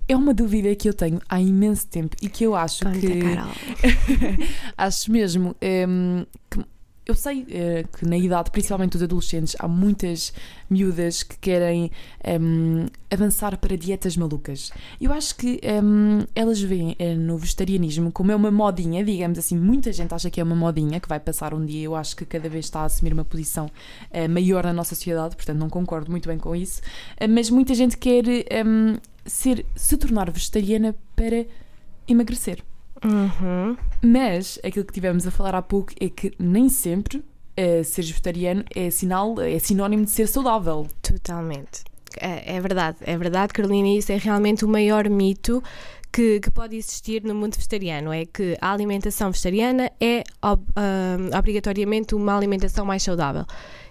é 0.08 0.16
uma 0.16 0.34
dúvida 0.34 0.74
que 0.74 0.88
eu 0.88 0.94
tenho 0.94 1.20
há 1.28 1.40
imenso 1.40 1.86
tempo 1.86 2.16
e 2.20 2.28
que 2.28 2.44
eu 2.44 2.54
acho 2.54 2.84
Conta, 2.84 2.98
que. 2.98 3.20
Carol. 3.20 3.52
Acho 4.76 5.12
mesmo 5.12 5.54
hum, 5.88 6.26
que 6.50 6.60
eu 7.04 7.16
sei 7.16 7.44
eh, 7.50 7.84
que 7.92 8.06
na 8.06 8.16
idade, 8.16 8.50
principalmente 8.50 8.92
dos 8.92 9.02
adolescentes, 9.02 9.56
há 9.58 9.66
muitas 9.66 10.32
miúdas 10.70 11.22
que 11.24 11.36
querem 11.38 11.90
hum, 12.40 12.86
avançar 13.10 13.56
para 13.58 13.76
dietas 13.76 14.16
malucas. 14.16 14.70
Eu 15.00 15.12
acho 15.12 15.34
que 15.34 15.60
hum, 15.82 16.24
elas 16.34 16.60
veem 16.60 16.94
eh, 16.98 17.14
no 17.14 17.36
vegetarianismo 17.36 18.12
como 18.12 18.30
é 18.30 18.36
uma 18.36 18.52
modinha, 18.52 19.04
digamos 19.04 19.36
assim, 19.38 19.58
muita 19.58 19.92
gente 19.92 20.14
acha 20.14 20.30
que 20.30 20.40
é 20.40 20.44
uma 20.44 20.54
modinha 20.54 21.00
que 21.00 21.08
vai 21.08 21.18
passar 21.18 21.52
um 21.52 21.64
dia. 21.66 21.82
Eu 21.82 21.96
acho 21.96 22.16
que 22.16 22.24
cada 22.24 22.48
vez 22.48 22.66
está 22.66 22.82
a 22.82 22.84
assumir 22.84 23.12
uma 23.12 23.24
posição 23.24 23.68
eh, 24.10 24.28
maior 24.28 24.64
na 24.64 24.72
nossa 24.72 24.94
sociedade, 24.94 25.34
portanto 25.34 25.58
não 25.58 25.68
concordo 25.68 26.10
muito 26.10 26.28
bem 26.28 26.38
com 26.38 26.54
isso. 26.54 26.80
Mas 27.28 27.50
muita 27.50 27.74
gente 27.74 27.96
quer 27.96 28.24
hum, 28.64 28.96
ser, 29.24 29.64
se 29.74 29.96
tornar 29.96 30.30
vegetariana 30.30 30.94
para 31.14 31.46
emagrecer. 32.08 32.62
Uhum. 33.04 33.76
Mas 34.02 34.58
aquilo 34.62 34.84
que 34.84 34.92
tivemos 34.92 35.26
a 35.26 35.30
falar 35.30 35.54
há 35.54 35.62
pouco 35.62 35.92
é 36.00 36.08
que 36.08 36.32
nem 36.38 36.68
sempre 36.68 37.24
eh, 37.56 37.82
ser 37.82 38.02
vegetariano 38.02 38.64
é 38.74 38.90
sinal, 38.90 39.40
é 39.40 39.58
sinónimo 39.58 40.04
de 40.04 40.10
ser 40.10 40.28
saudável. 40.28 40.86
Totalmente. 41.02 41.82
É, 42.20 42.56
é 42.56 42.60
verdade, 42.60 42.98
é 43.00 43.16
verdade, 43.16 43.52
Carolina, 43.52 43.88
e 43.88 43.98
isso 43.98 44.12
é 44.12 44.16
realmente 44.16 44.64
o 44.64 44.68
maior 44.68 45.08
mito 45.08 45.62
que, 46.12 46.40
que 46.40 46.50
pode 46.50 46.76
existir 46.76 47.24
no 47.24 47.34
mundo 47.34 47.54
vegetariano. 47.56 48.12
É 48.12 48.26
que 48.26 48.56
a 48.60 48.70
alimentação 48.70 49.30
vegetariana 49.30 49.90
é 49.98 50.22
ob- 50.42 50.70
ah, 50.76 51.38
obrigatoriamente 51.38 52.14
uma 52.14 52.36
alimentação 52.36 52.84
mais 52.84 53.02
saudável. 53.02 53.46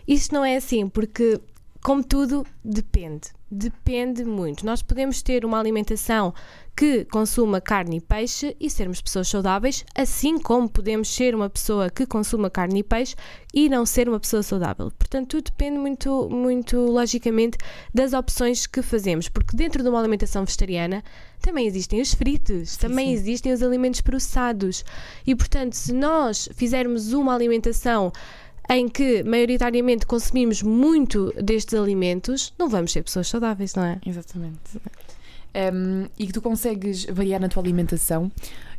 Isto 0.08 0.36
não 0.36 0.46
é 0.46 0.56
assim, 0.56 0.88
porque, 0.88 1.40
como 1.84 2.04
tudo, 2.04 2.46
depende. 2.64 3.30
Depende 3.50 4.24
muito. 4.24 4.66
Nós 4.66 4.82
podemos 4.82 5.22
ter 5.22 5.44
uma 5.44 5.60
alimentação 5.60 6.34
que 6.76 7.04
consuma 7.06 7.60
carne 7.60 7.98
e 7.98 8.02
peixe 8.02 8.56
e 8.60 8.70
sermos 8.70 9.02
pessoas 9.02 9.28
saudáveis, 9.28 9.84
assim 9.94 10.40
como 10.40 10.70
podemos 10.70 11.10
ser 11.14 11.36
uma 11.36 11.50
pessoa 11.50 11.90
que 11.90 12.06
consuma 12.06 12.50
carne 12.50 12.80
e 12.80 12.84
peixe 12.84 13.16
e 13.54 13.68
não 13.68 13.86
ser 13.86 14.08
uma 14.08 14.20
pessoa 14.20 14.42
saudável. 14.42 14.92
Portanto, 14.92 15.28
tudo 15.32 15.46
depende 15.46 15.78
muito, 15.78 16.30
muito 16.30 16.78
logicamente 16.78 17.58
das 17.94 18.14
opções 18.14 18.66
que 18.68 18.82
fazemos, 18.82 19.28
porque 19.28 19.58
dentro 19.58 19.84
de 19.84 19.90
uma 19.90 20.00
alimentação 20.00 20.46
vegetariana 20.46 21.04
também 21.42 21.68
existem 21.68 22.00
os 22.00 22.14
fritos, 22.14 22.78
também 22.78 23.08
sim. 23.08 23.14
existem 23.14 23.52
os 23.52 23.62
alimentos 23.62 24.02
processados. 24.02 24.86
E 25.26 25.36
portanto, 25.36 25.74
se 25.74 25.92
nós 25.92 26.48
fizermos 26.54 27.12
uma 27.12 27.36
alimentação 27.36 28.14
em 28.74 28.88
que 28.88 29.22
maioritariamente 29.24 30.06
consumimos 30.06 30.62
muito 30.64 31.34
destes 31.42 31.74
alimentos, 31.78 32.54
não 32.58 32.70
vamos 32.70 32.92
ser 32.94 33.04
pessoas 33.04 33.28
saudáveis, 33.28 33.76
não 33.76 33.84
é? 33.84 34.00
Exatamente. 34.06 34.60
Um, 35.74 36.08
e 36.18 36.28
que 36.28 36.32
tu 36.34 36.42
consegues 36.42 37.04
variar 37.06 37.42
na 37.42 37.50
tua 37.50 37.62
alimentação. 37.62 38.32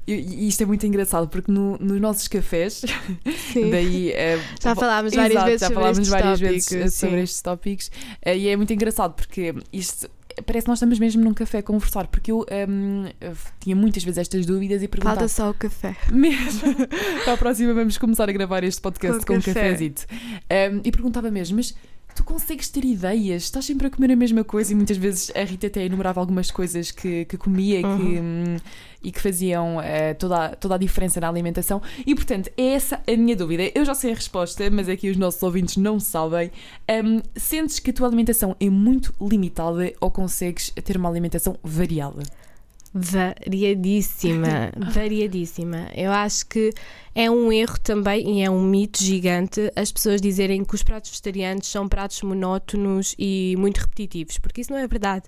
E, 0.07 0.49
isto 0.49 0.63
é 0.63 0.67
muito 0.67 0.85
engraçado 0.87 1.29
porque 1.29 1.53
no- 1.53 1.77
nos 1.79 2.01
nossos 2.01 2.27
cafés, 2.27 2.83
daí 3.71 4.11
eh, 4.13 4.41
Já 4.61 4.75
falámos 4.75 5.15
várias 5.15 5.33
Exato, 5.37 5.47
vezes 5.47 5.61
já 5.61 5.67
sobre 5.69 5.75
falámos 5.75 5.99
estes 5.99 6.11
várias 6.11 6.41
tópicos, 6.41 6.69
vezes 6.71 6.95
sobre 6.95 7.23
estes 7.23 7.43
tópicos 7.43 7.91
eh, 8.23 8.37
e 8.39 8.49
é 8.49 8.57
muito 8.57 8.73
engraçado 8.73 9.13
porque 9.15 9.55
isto 9.73 10.09
parece 10.47 10.65
que 10.65 10.69
nós 10.69 10.79
estamos 10.79 10.99
mesmo 10.99 11.23
num 11.23 11.35
café 11.35 11.59
a 11.59 11.62
conversar 11.62 12.07
porque 12.07 12.33
eu 12.33 12.45
ehm, 12.51 13.07
eu 13.21 13.37
tinha 13.61 13.77
muitas 13.77 14.05
vezes 14.05 14.19
estas 14.19 14.47
dúvidas 14.47 14.83
e 14.83 14.89
perguntava. 14.89 15.17
Falta 15.17 15.29
só 15.29 15.51
o 15.51 15.55
café. 15.55 15.97
mesmo. 16.12 16.75
Para 17.25 17.35
a 17.35 17.37
próxima 17.37 17.75
vamos 17.75 17.99
começar 17.99 18.29
a 18.29 18.33
gravar 18.33 18.65
este 18.65 18.81
podcast 18.81 19.21
Com 19.21 19.35
com, 19.35 19.39
um 19.39 19.43
cafezito. 19.43 20.07
Ehm, 20.49 20.81
e 20.85 20.91
perguntava 20.91 21.31
mesmo 21.31 21.57
mas 21.57 21.75
tu 22.14 22.23
consegues 22.25 22.69
ter 22.69 22.85
ideias 22.85 23.45
estás 23.45 23.64
sempre 23.64 23.87
a 23.87 23.90
comer 23.90 24.11
a 24.12 24.16
mesma 24.16 24.45
coisa 24.45 24.73
e 24.73 24.75
muitas 24.75 24.97
vezes 24.97 25.31
a 25.35 25.42
Rita 25.45 25.66
até 25.66 25.85
enumerava 25.85 26.21
algumas 26.21 26.50
coisas 26.50 26.90
que, 26.90 27.25
que 27.25 27.37
comia 27.37 27.81
que, 27.81 27.87
Uhum. 27.87 28.45
hum, 28.54 28.57
e 29.02 29.11
que 29.11 29.21
faziam 29.21 29.81
eh, 29.81 30.14
toda, 30.14 30.45
a- 30.47 30.57
toda 30.57 30.75
a 30.76 30.78
diferença 30.78 31.21
na 31.21 31.28
alimentação. 31.28 31.83
E 32.07 32.14
portanto 32.14 32.50
é 32.57 32.75
essa 32.75 33.00
a 33.07 33.16
minha 33.16 33.35
dúvida. 33.35 33.64
Eu 33.75 33.85
já 33.85 33.95
sei 33.95 34.12
a 34.12 34.14
resposta 34.14 34.69
mas 34.71 34.88
é 34.88 34.95
que 34.97 35.11
os 35.11 35.16
nossos 35.16 35.42
ouvintes 35.42 35.76
não 35.76 35.99
sabem. 35.99 36.50
Hum, 36.88 37.21
sentes 37.37 37.78
que 37.78 37.90
a 37.90 37.92
tua 37.92 38.07
alimentação 38.09 38.54
é 38.61 38.71
muito 38.71 39.12
limitada 39.21 39.92
ou 40.00 40.11
consegues 40.11 40.71
ter 40.85 40.97
uma 40.97 41.09
alimentação 41.09 41.57
variada? 41.64 42.23
Variadíssima, 42.95 44.71
variadíssima. 44.92 45.88
Eu 45.95 46.12
acho 46.12 46.47
que 46.47 46.73
é 47.14 47.31
um 47.31 47.52
erro 47.52 47.78
também 47.81 48.38
e 48.38 48.42
é 48.42 48.50
um 48.50 48.62
mito 48.62 49.02
gigante 49.02 49.71
as 49.76 49.92
pessoas 49.92 50.21
dizerem 50.21 50.64
que 50.64 50.75
os 50.75 50.83
pratos 50.83 51.11
vegetarianos 51.11 51.66
são 51.66 51.88
pratos 51.88 52.23
monótonos 52.23 53.14
e 53.19 53.54
muito 53.59 53.78
repetitivos, 53.78 54.38
porque 54.38 54.62
isso 54.62 54.73
não 54.73 54.78
é 54.78 54.87
verdade. 54.87 55.25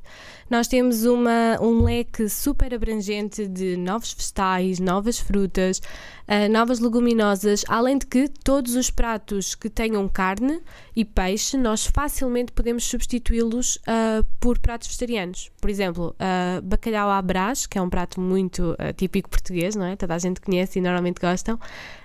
Nós 0.49 0.67
temos 0.67 1.05
uma, 1.05 1.59
um 1.61 1.85
leque 1.85 2.29
super 2.29 2.73
abrangente 2.75 3.47
de 3.47 3.77
novos 3.77 4.13
vegetais, 4.15 4.79
novas 4.79 5.19
frutas, 5.19 5.81
ah, 6.27 6.49
novas 6.49 6.81
leguminosas, 6.81 7.65
além 7.69 7.99
de 7.99 8.07
que 8.07 8.29
todos 8.29 8.75
os 8.77 8.91
pratos 8.91 9.55
que 9.55 9.69
tenham 9.69 10.09
carne 10.09 10.61
e 10.97 11.05
peixe, 11.05 11.57
nós 11.57 11.85
facilmente 11.87 12.51
podemos 12.51 12.85
substituí-los 12.85 13.79
ah, 13.87 14.25
por 14.41 14.59
pratos 14.59 14.89
vegetarianos. 14.89 15.51
Por 15.61 15.69
exemplo, 15.69 16.17
ah, 16.19 16.61
bacalhau 16.63 17.11
à 17.11 17.21
brás, 17.21 17.67
que 17.67 17.77
é 17.77 17.83
um 17.83 17.91
prato 17.91 18.21
muito 18.21 18.75
típico 18.97 19.29
português, 19.29 19.77
não 19.77 19.85
é? 19.85 19.97
Toda 19.97 20.15
a 20.15 20.19
gente 20.19 20.41
conhece 20.41 20.79
e 20.79 20.83
normalmente 20.83 21.21
gostam. 21.21 21.59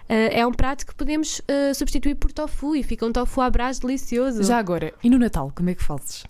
Ah, 0.10 0.14
é 0.14 0.46
um 0.46 0.52
prato 0.52 0.86
que 0.86 0.96
podemos 0.96 1.42
ah, 1.48 1.74
substituir 1.74 2.16
por 2.16 2.32
tofu 2.32 2.76
e 2.76 2.84
fica 2.84 3.06
um 3.06 3.12
tofu 3.12 3.42
à 3.42 3.50
brás 3.50 3.80
delicioso. 3.80 4.44
já 4.44 4.58
agora 4.58 4.94
e 5.04 5.10
no 5.10 5.18
Natal 5.18 5.52
como 5.56 5.70
é 5.70 5.76
que 5.76 5.84
fazes 5.84 6.26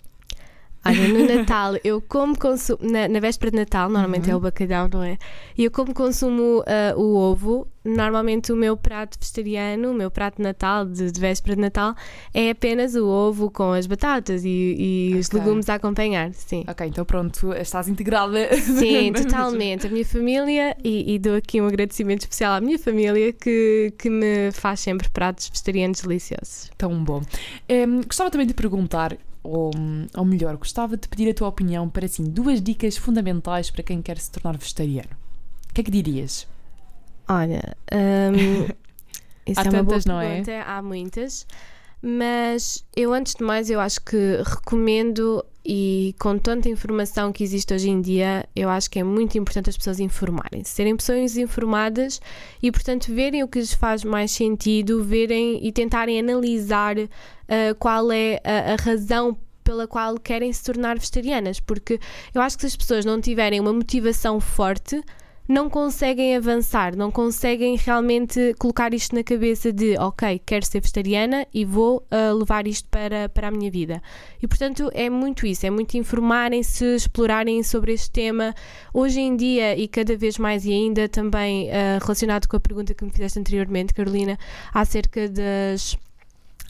Olha, 0.84 1.08
no 1.08 1.26
Natal, 1.26 1.74
eu 1.84 2.00
como 2.00 2.38
consumo. 2.38 2.78
Na, 2.82 3.06
na 3.06 3.20
véspera 3.20 3.50
de 3.50 3.56
Natal, 3.58 3.88
normalmente 3.90 4.30
é 4.30 4.36
o 4.36 4.40
bacalhau, 4.40 4.88
não 4.90 5.02
é? 5.02 5.18
E 5.56 5.64
eu 5.64 5.70
como 5.70 5.92
consumo 5.92 6.64
ah, 6.66 6.94
o 6.96 7.14
ovo, 7.16 7.68
normalmente 7.84 8.50
o 8.50 8.56
meu 8.56 8.76
prato 8.76 9.18
vegetariano, 9.20 9.90
o 9.90 9.94
meu 9.94 10.10
prato 10.10 10.36
de 10.36 10.42
Natal, 10.42 10.86
de, 10.86 11.10
de 11.12 11.20
véspera 11.20 11.54
de 11.54 11.60
Natal, 11.60 11.94
é 12.32 12.50
apenas 12.50 12.94
o 12.94 13.06
ovo 13.06 13.50
com 13.50 13.72
as 13.72 13.86
batatas 13.86 14.42
e, 14.44 14.48
e 15.12 15.18
os 15.18 15.28
Ok. 15.28 15.38
legumes 15.38 15.68
a 15.68 15.74
acompanhar, 15.74 16.32
sim. 16.32 16.64
ok 16.66 16.86
então 16.86 17.04
pronto 17.04 17.52
estás 17.54 17.86
integrada 17.88 18.50
Sim, 18.56 19.12
totalmente. 19.16 19.86
A 19.86 19.90
minha 19.90 20.04
família, 20.04 20.76
e, 20.82 21.14
e 21.14 21.18
dou 21.18 21.36
aqui 21.36 21.60
um 21.60 21.66
agradecimento 21.66 22.22
especial 22.22 22.54
à 22.54 22.60
minha 22.60 22.78
família 22.78 23.32
que, 23.32 23.92
que 23.98 24.08
me 24.08 24.50
faz 24.52 24.80
sempre 24.80 25.08
pratos 25.10 25.48
vegetarianos 25.48 26.00
deliciosos. 26.00 26.70
Tão 26.78 27.02
bom. 27.04 27.20
Em, 27.68 28.00
gostava 28.02 28.30
também 28.30 28.46
de 28.46 28.54
perguntar, 28.54 29.16
ou, 29.42 29.70
ou 30.16 30.24
melhor, 30.24 30.56
gostava 30.56 30.96
de 30.96 31.08
pedir 31.08 31.30
a 31.30 31.34
tua 31.34 31.48
opinião 31.48 31.88
para 31.88 32.06
assim, 32.06 32.24
duas 32.24 32.60
dicas 32.60 32.96
fundamentais 32.96 33.70
para 33.70 33.82
quem 33.82 34.02
quer 34.02 34.18
se 34.18 34.30
tornar 34.30 34.56
vegetariano. 34.58 35.10
O 35.70 35.74
que 35.74 35.80
é 35.80 35.84
que 35.84 35.90
dirias? 35.90 36.46
Olha, 37.28 37.76
isso 39.46 39.60
Há 39.60 39.64
é 39.64 39.68
uma 39.68 39.72
tantas, 39.72 40.04
boa 40.04 40.14
não 40.14 40.20
é? 40.20 40.42
há 40.66 40.82
muitas, 40.82 41.46
mas 42.02 42.84
eu 42.96 43.12
antes 43.12 43.34
de 43.34 43.44
mais 43.44 43.70
eu 43.70 43.80
acho 43.80 44.00
que 44.02 44.42
recomendo 44.44 45.44
e 45.64 46.14
com 46.18 46.38
tanta 46.38 46.68
informação 46.68 47.32
que 47.32 47.44
existe 47.44 47.74
hoje 47.74 47.90
em 47.90 48.00
dia, 48.00 48.48
eu 48.56 48.70
acho 48.70 48.90
que 48.90 48.98
é 48.98 49.04
muito 49.04 49.36
importante 49.36 49.68
as 49.68 49.76
pessoas 49.76 50.00
informarem-se, 50.00 50.70
serem 50.70 50.96
pessoas 50.96 51.36
informadas 51.36 52.20
e 52.62 52.72
portanto 52.72 53.14
verem 53.14 53.42
o 53.42 53.48
que 53.48 53.58
lhes 53.58 53.74
faz 53.74 54.02
mais 54.02 54.30
sentido, 54.30 55.04
verem 55.04 55.64
e 55.64 55.70
tentarem 55.70 56.18
analisar 56.18 56.96
ah, 56.98 57.74
qual 57.78 58.10
é 58.10 58.40
a, 58.42 58.72
a 58.72 58.76
razão 58.76 59.36
pela 59.62 59.86
qual 59.86 60.18
querem 60.18 60.52
se 60.52 60.64
tornar 60.64 60.98
vegetarianas, 60.98 61.60
porque 61.60 62.00
eu 62.34 62.40
acho 62.40 62.56
que 62.56 62.62
se 62.62 62.68
as 62.68 62.76
pessoas 62.76 63.04
não 63.04 63.20
tiverem 63.20 63.60
uma 63.60 63.72
motivação 63.72 64.40
forte, 64.40 65.00
não 65.50 65.68
conseguem 65.68 66.36
avançar, 66.36 66.94
não 66.94 67.10
conseguem 67.10 67.76
realmente 67.76 68.54
colocar 68.56 68.94
isto 68.94 69.16
na 69.16 69.24
cabeça 69.24 69.72
de 69.72 69.98
ok, 69.98 70.40
quero 70.46 70.64
ser 70.64 70.80
vegetariana 70.80 71.44
e 71.52 71.64
vou 71.64 72.06
uh, 72.06 72.38
levar 72.38 72.68
isto 72.68 72.88
para, 72.88 73.28
para 73.28 73.48
a 73.48 73.50
minha 73.50 73.68
vida. 73.68 74.00
E 74.40 74.46
portanto 74.46 74.88
é 74.94 75.10
muito 75.10 75.44
isso, 75.44 75.66
é 75.66 75.70
muito 75.70 75.96
informarem-se, 75.96 76.84
explorarem 76.94 77.64
sobre 77.64 77.92
este 77.92 78.12
tema. 78.12 78.54
Hoje 78.94 79.18
em 79.18 79.34
dia, 79.34 79.76
e 79.76 79.88
cada 79.88 80.16
vez 80.16 80.38
mais 80.38 80.64
e 80.64 80.72
ainda 80.72 81.08
também 81.08 81.68
uh, 81.68 81.98
relacionado 82.00 82.46
com 82.46 82.56
a 82.56 82.60
pergunta 82.60 82.94
que 82.94 83.04
me 83.04 83.10
fizeste 83.10 83.40
anteriormente, 83.40 83.92
Carolina, 83.92 84.38
acerca 84.72 85.28
das 85.28 85.98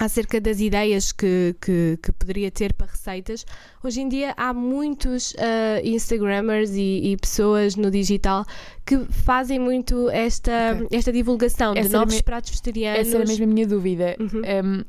acerca 0.00 0.40
das 0.40 0.60
ideias 0.60 1.12
que, 1.12 1.54
que, 1.60 1.98
que, 2.02 2.10
poderia 2.12 2.50
ter 2.50 2.72
para 2.72 2.86
receitas. 2.86 3.44
Hoje 3.84 4.00
em 4.00 4.08
dia 4.08 4.32
há 4.34 4.54
muitos 4.54 5.32
uh, 5.32 5.84
Instagrammers 5.84 6.70
e, 6.70 7.12
e, 7.12 7.16
pessoas 7.18 7.76
no 7.76 7.90
digital 7.90 8.46
que 8.86 8.98
fazem 9.10 9.58
muito 9.58 10.08
esta, 10.08 10.80
okay. 10.82 10.98
esta 10.98 11.12
divulgação 11.12 11.74
essa 11.76 11.86
de 11.86 11.94
novos 11.94 12.14
me... 12.14 12.22
pratos 12.22 12.50
vegetarianos. 12.50 13.08
Essa 13.08 13.16
era 13.18 13.26
mesmo 13.26 13.44
a 13.44 13.48
minha 13.48 13.66
dúvida. 13.66 14.16
Uhum. 14.18 14.40
Um, 14.64 14.84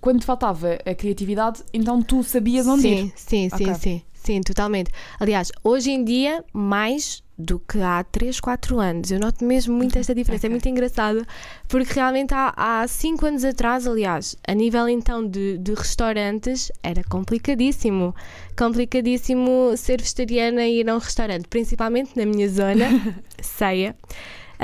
quando 0.00 0.24
faltava 0.24 0.78
a 0.84 0.94
criatividade, 0.94 1.62
então 1.72 2.02
tu 2.02 2.24
sabias 2.24 2.66
onde 2.66 2.82
sim, 2.82 2.88
ir? 2.88 3.12
Sim, 3.14 3.48
okay. 3.52 3.66
sim, 3.66 3.74
sim. 3.74 4.02
Sim, 4.22 4.40
totalmente. 4.42 4.90
Aliás, 5.18 5.50
hoje 5.64 5.90
em 5.90 6.04
dia, 6.04 6.44
mais 6.52 7.22
do 7.38 7.58
que 7.58 7.80
há 7.80 8.04
3, 8.04 8.38
4 8.38 8.78
anos. 8.78 9.10
Eu 9.10 9.18
noto 9.18 9.44
mesmo 9.46 9.74
muito 9.74 9.98
esta 9.98 10.14
diferença. 10.14 10.46
É 10.46 10.48
okay. 10.48 10.50
É 10.50 10.54
muito 10.54 10.68
engraçado, 10.68 11.26
porque 11.68 11.94
realmente 11.94 12.34
há 12.34 12.84
5 12.86 13.24
anos 13.24 13.44
atrás, 13.44 13.86
aliás, 13.86 14.36
a 14.46 14.52
nível 14.52 14.86
então 14.90 15.26
de, 15.26 15.56
de 15.56 15.72
restaurantes, 15.72 16.70
era 16.82 17.02
complicadíssimo. 17.04 18.14
Complicadíssimo 18.58 19.74
ser 19.76 20.02
vegetariana 20.02 20.66
e 20.66 20.80
ir 20.80 20.90
a 20.90 20.94
um 20.94 20.98
restaurante, 20.98 21.48
principalmente 21.48 22.12
na 22.14 22.26
minha 22.26 22.48
zona, 22.48 22.86
ceia 23.40 23.96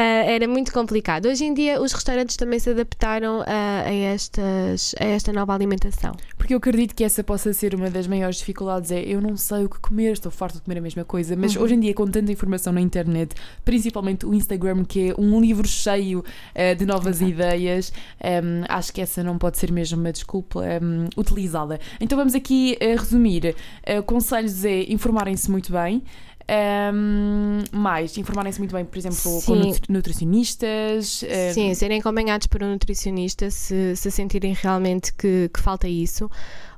era 0.03 0.47
muito 0.47 0.73
complicado. 0.73 1.27
Hoje 1.27 1.45
em 1.45 1.55
dia, 1.55 1.81
os 1.81 1.93
restaurantes 1.93 2.37
também 2.37 2.59
se 2.59 2.71
adaptaram 2.71 3.43
a, 3.47 3.83
a, 3.87 3.93
estas, 3.93 4.95
a 5.01 5.05
esta 5.05 5.33
nova 5.33 5.55
alimentação. 5.55 6.15
Porque 6.37 6.55
eu 6.55 6.59
acredito 6.59 6.95
que 6.95 7.03
essa 7.03 7.25
possa 7.25 7.53
ser 7.53 7.75
uma 7.75 7.91
das 7.91 8.07
maiores 8.07 8.37
dificuldades. 8.37 8.91
É 8.91 9.01
eu 9.01 9.21
não 9.21 9.37
sei 9.37 9.65
o 9.65 9.69
que 9.69 9.81
comer, 9.81 10.13
estou 10.13 10.31
farto 10.31 10.57
de 10.57 10.61
comer 10.63 10.79
a 10.79 10.81
mesma 10.81 11.05
coisa. 11.05 11.35
Mas 11.35 11.57
uhum. 11.57 11.63
hoje 11.63 11.75
em 11.75 11.81
dia, 11.81 11.95
com 11.95 12.07
tanta 12.07 12.31
informação 12.31 12.73
na 12.73 12.81
internet, 12.81 13.35
principalmente 13.65 14.27
o 14.27 14.35
Instagram, 14.35 14.85
que 14.85 15.11
é 15.11 15.15
um 15.19 15.41
livro 15.41 15.67
cheio 15.67 16.21
uh, 16.21 16.77
de 16.77 16.87
novas 16.87 17.17
Exato. 17.17 17.31
ideias, 17.31 17.93
um, 18.23 18.65
acho 18.69 18.93
que 18.93 19.01
essa 19.01 19.23
não 19.23 19.39
pode 19.39 19.59
ser 19.59 19.73
mesmo 19.73 19.99
uma 19.99 20.13
desculpa 20.13 20.61
um, 20.83 21.09
utilizada. 21.17 21.81
Então 22.01 22.17
vamos 22.17 22.35
aqui 22.35 22.77
uh, 22.81 22.99
resumir. 22.99 23.57
Uh, 23.83 24.03
conselhos 24.03 24.65
é 24.65 24.85
informarem-se 24.93 25.51
muito 25.51 25.73
bem. 25.73 26.03
Um, 26.49 27.65
mais, 27.73 28.17
informarem-se 28.17 28.61
muito 28.61 28.73
bem, 28.73 28.85
por 28.85 28.97
exemplo, 28.97 29.17
Sim. 29.17 29.41
com 29.47 29.93
nutricionistas. 29.93 31.23
Um... 31.23 31.55
Sim, 31.55 31.75
serem 31.75 31.99
acompanhados 31.99 32.47
por 32.47 32.63
um 32.63 32.71
nutricionista 32.71 33.51
se, 33.51 33.97
se 33.97 34.11
sentirem 34.11 34.55
realmente 34.55 35.13
que, 35.13 35.51
que 35.53 35.61
falta 35.61 35.89
isso. 35.89 36.31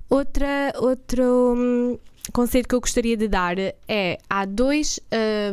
Outra, 0.08 0.72
outro 0.76 1.54
hum, 1.54 1.98
conselho 2.32 2.66
que 2.66 2.74
eu 2.74 2.80
gostaria 2.80 3.14
de 3.14 3.28
dar 3.28 3.56
é: 3.86 4.18
há 4.28 4.46
dois, 4.46 4.98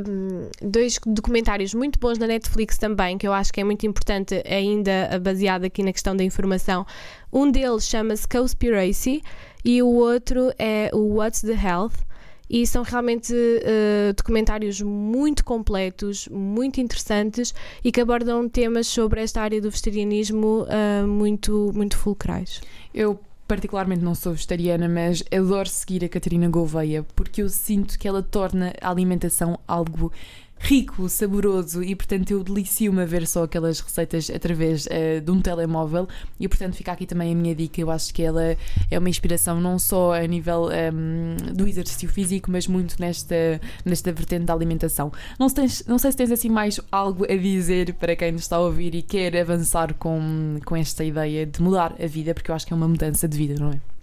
hum, 0.08 0.50
dois 0.62 0.98
documentários 1.06 1.74
muito 1.74 2.00
bons 2.00 2.18
na 2.18 2.26
Netflix 2.26 2.78
também, 2.78 3.18
que 3.18 3.28
eu 3.28 3.34
acho 3.34 3.52
que 3.52 3.60
é 3.60 3.66
muito 3.66 3.86
importante, 3.86 4.42
ainda 4.48 5.20
baseado 5.22 5.66
aqui 5.66 5.84
na 5.84 5.92
questão 5.92 6.16
da 6.16 6.24
informação. 6.24 6.86
Um 7.34 7.52
deles 7.52 7.84
chama-se 7.84 8.26
Conspiracy 8.26 9.22
e 9.66 9.82
o 9.82 9.90
outro 9.90 10.54
é 10.58 10.90
o 10.94 11.16
What's 11.16 11.42
the 11.42 11.52
Health 11.52 12.06
e 12.50 12.66
são 12.66 12.84
realmente 12.84 13.34
uh, 13.34 14.14
documentários 14.16 14.82
muito 14.82 15.44
completos, 15.44 16.28
muito 16.30 16.80
interessantes 16.80 17.54
e 17.84 17.92
que 17.92 18.02
abordam 18.02 18.48
temas 18.48 18.88
sobre 18.88 19.22
esta 19.22 19.42
área 19.42 19.62
do 19.62 19.70
vegetarianismo 19.70 20.66
uh, 20.66 21.08
muito, 21.08 21.72
muito 21.74 21.98
fulcrais. 21.98 22.62
Eu 22.94 23.20
particularmente 23.48 24.04
não 24.04 24.16
sou 24.16 24.34
vegetariana, 24.34 24.88
mas 24.90 25.24
adoro 25.32 25.70
seguir 25.70 26.04
a 26.04 26.10
Catarina 26.10 26.50
Gouveia 26.50 27.06
porque 27.16 27.42
eu 27.42 27.50
sinto 27.50 27.98
que 27.98 28.08
ela 28.08 28.24
torna 28.24 28.74
a 28.82 28.90
alimentação 28.90 29.60
algo 29.68 30.12
rico, 30.58 31.08
saboroso 31.10 31.84
e 31.84 31.96
portanto 31.96 32.32
eu 32.32 32.44
delicio-me 32.44 33.01
a 33.01 33.06
ver 33.06 33.27
só 33.27 33.44
aquelas 33.44 33.79
receitas 33.79 34.29
através 34.29 34.88
uh, 34.88 35.22
de 35.22 35.32
um 35.32 35.42
telemóvel 35.42 36.08
e 36.40 36.48
portanto 36.48 36.75
fica 36.75 36.92
aqui 36.92 37.06
também 37.06 37.32
a 37.32 37.36
minha 37.36 37.53
dica. 37.53 37.79
Eu 37.79 37.92
acho 37.92 38.14
que 38.14 38.24
ela 38.24 38.58
é 38.90 39.00
uma 39.00 39.10
inspiração 39.10 39.60
não 39.62 39.77
só 39.77 40.14
a 40.14 40.25
nível 40.25 40.68
um, 40.68 40.72
ehm, 40.72 41.53
do 41.53 41.68
exercício 41.68 42.10
físico, 42.10 42.50
mas 42.50 42.68
muito 42.68 42.96
nesta, 43.00 43.62
nesta 43.84 44.12
vertente 44.12 44.46
da 44.46 44.53
alimentação. 44.53 45.12
Não, 45.40 45.48
se 45.50 45.56
tens, 45.56 45.84
não 45.88 45.98
sei 45.98 46.12
se 46.12 46.18
tens 46.18 46.32
assim 46.32 46.50
mais 46.50 46.79
algo 46.92 47.25
a 47.25 47.36
dizer 47.36 47.94
para 47.96 48.16
quem 48.16 48.32
nos 48.32 48.42
está 48.42 48.56
a 48.56 48.62
ouvir 48.62 48.96
e 48.96 49.01
quer 49.01 49.36
avançar 49.38 49.94
com, 49.96 50.58
com 50.66 50.75
esta 50.75 51.03
ideia 51.03 51.46
de 51.46 51.62
mudar 51.62 51.96
a 52.01 52.08
vida, 52.08 52.34
porque 52.34 52.50
eu 52.50 52.56
acho 52.56 52.66
que 52.66 52.74
é 52.74 52.75
uma 52.75 52.88
mudança 52.88 53.27
de 53.27 53.38
vida, 53.38 53.56
não 53.60 53.72
é? 53.72 53.95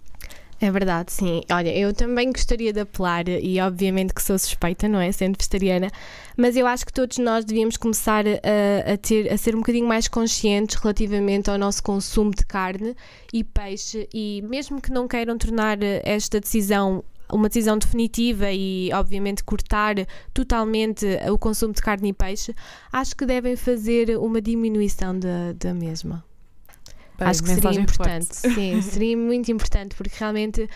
É 0.63 0.71
verdade, 0.71 1.11
sim. 1.11 1.41
Olha, 1.51 1.77
eu 1.77 1.93
também 1.93 2.31
gostaria 2.31 2.71
de 2.71 2.79
apelar, 2.79 3.27
e 3.27 3.59
obviamente 3.59 4.13
que 4.13 4.23
sou 4.23 4.39
suspeita, 4.39 4.87
não 4.87 4.97
é? 4.97 5.11
Sendo 5.11 5.35
vegetariana, 5.37 5.91
mas 6.37 6.55
eu 6.55 6.65
acho 6.65 6.85
que 6.85 6.93
todos 6.93 7.17
nós 7.17 7.43
devíamos 7.43 7.75
começar 7.75 8.23
a, 8.25 8.93
a, 8.93 8.97
ter, 8.97 9.29
a 9.29 9.35
ser 9.35 9.55
um 9.55 9.59
bocadinho 9.59 9.85
mais 9.85 10.07
conscientes 10.07 10.77
relativamente 10.77 11.49
ao 11.49 11.57
nosso 11.57 11.83
consumo 11.83 12.31
de 12.31 12.45
carne 12.45 12.95
e 13.33 13.43
peixe, 13.43 14.07
e 14.13 14.41
mesmo 14.47 14.79
que 14.79 14.89
não 14.89 15.05
queiram 15.05 15.37
tornar 15.37 15.79
esta 15.83 16.39
decisão 16.39 17.03
uma 17.29 17.49
decisão 17.49 17.77
definitiva 17.77 18.49
e, 18.49 18.89
obviamente, 18.93 19.43
cortar 19.43 19.95
totalmente 20.33 21.05
o 21.29 21.37
consumo 21.37 21.73
de 21.73 21.81
carne 21.81 22.09
e 22.09 22.13
peixe, 22.13 22.55
acho 22.89 23.17
que 23.17 23.25
devem 23.25 23.57
fazer 23.57 24.17
uma 24.17 24.41
diminuição 24.41 25.19
da, 25.19 25.51
da 25.57 25.73
mesma. 25.73 26.23
Bem, 27.23 27.31
Acho 27.31 27.43
que 27.43 27.49
seria 27.49 27.79
importante. 27.79 28.35
Forte. 28.35 28.55
Sim, 28.55 28.81
seria 28.81 29.17
muito 29.17 29.51
importante, 29.51 29.95
porque 29.95 30.15
realmente 30.17 30.69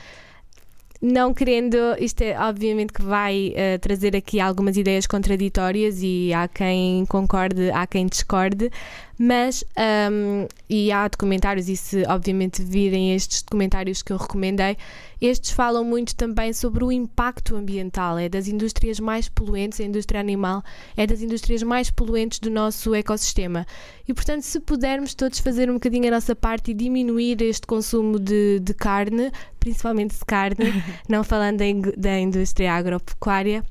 não 1.02 1.34
querendo, 1.34 1.78
isto 2.00 2.22
é 2.22 2.40
obviamente 2.40 2.92
que 2.92 3.02
vai 3.02 3.54
uh, 3.54 3.80
trazer 3.80 4.16
aqui 4.16 4.40
algumas 4.40 4.78
ideias 4.78 5.06
contraditórias 5.06 6.00
e 6.02 6.34
há 6.34 6.48
quem 6.48 7.06
concorde, 7.06 7.70
há 7.72 7.86
quem 7.86 8.08
discorde, 8.08 8.72
mas 9.20 9.64
um, 10.12 10.48
e 10.70 10.92
há 10.92 11.08
documentários, 11.08 11.68
e 11.68 11.76
se 11.76 12.04
obviamente 12.08 12.62
virem 12.62 13.16
estes 13.16 13.42
documentários 13.42 14.04
que 14.04 14.14
eu 14.14 14.18
recomendei, 14.18 14.78
estes 15.20 15.50
falam 15.50 15.84
muito 15.84 16.16
também 16.16 16.54
sobre 16.54 16.84
o 16.84 16.92
impacto 16.92 17.56
ambiental. 17.56 18.20
É 18.20 18.30
das 18.30 18.48
indústrias 18.48 19.00
mais 19.00 19.28
poluentes, 19.28 19.80
a 19.80 19.84
indústria 19.84 20.20
animal 20.20 20.64
é 20.96 21.08
das 21.08 21.22
indústrias 21.22 21.64
mais 21.64 21.90
poluentes 21.90 22.38
do 22.38 22.52
nosso 22.52 22.94
ecossistema. 22.94 23.66
E 24.08 24.14
portanto, 24.14 24.44
se 24.44 24.60
pudermos 24.60 25.16
todos 25.16 25.40
fazer 25.40 25.70
um 25.70 25.74
bocadinho 25.74 26.08
a 26.10 26.12
nossa 26.12 26.36
parte 26.36 26.70
e 26.70 26.74
diminuir 26.76 27.42
este 27.42 27.66
consumo 27.66 28.20
de, 28.20 28.60
de 28.60 28.74
carne, 28.76 29.32
principalmente 29.68 30.18
de 30.18 30.26
carne, 30.26 30.84
não 31.10 31.24
falando 31.24 31.62
da 31.98 32.20
indústria 32.20 32.74
agropecuária. 32.74 33.64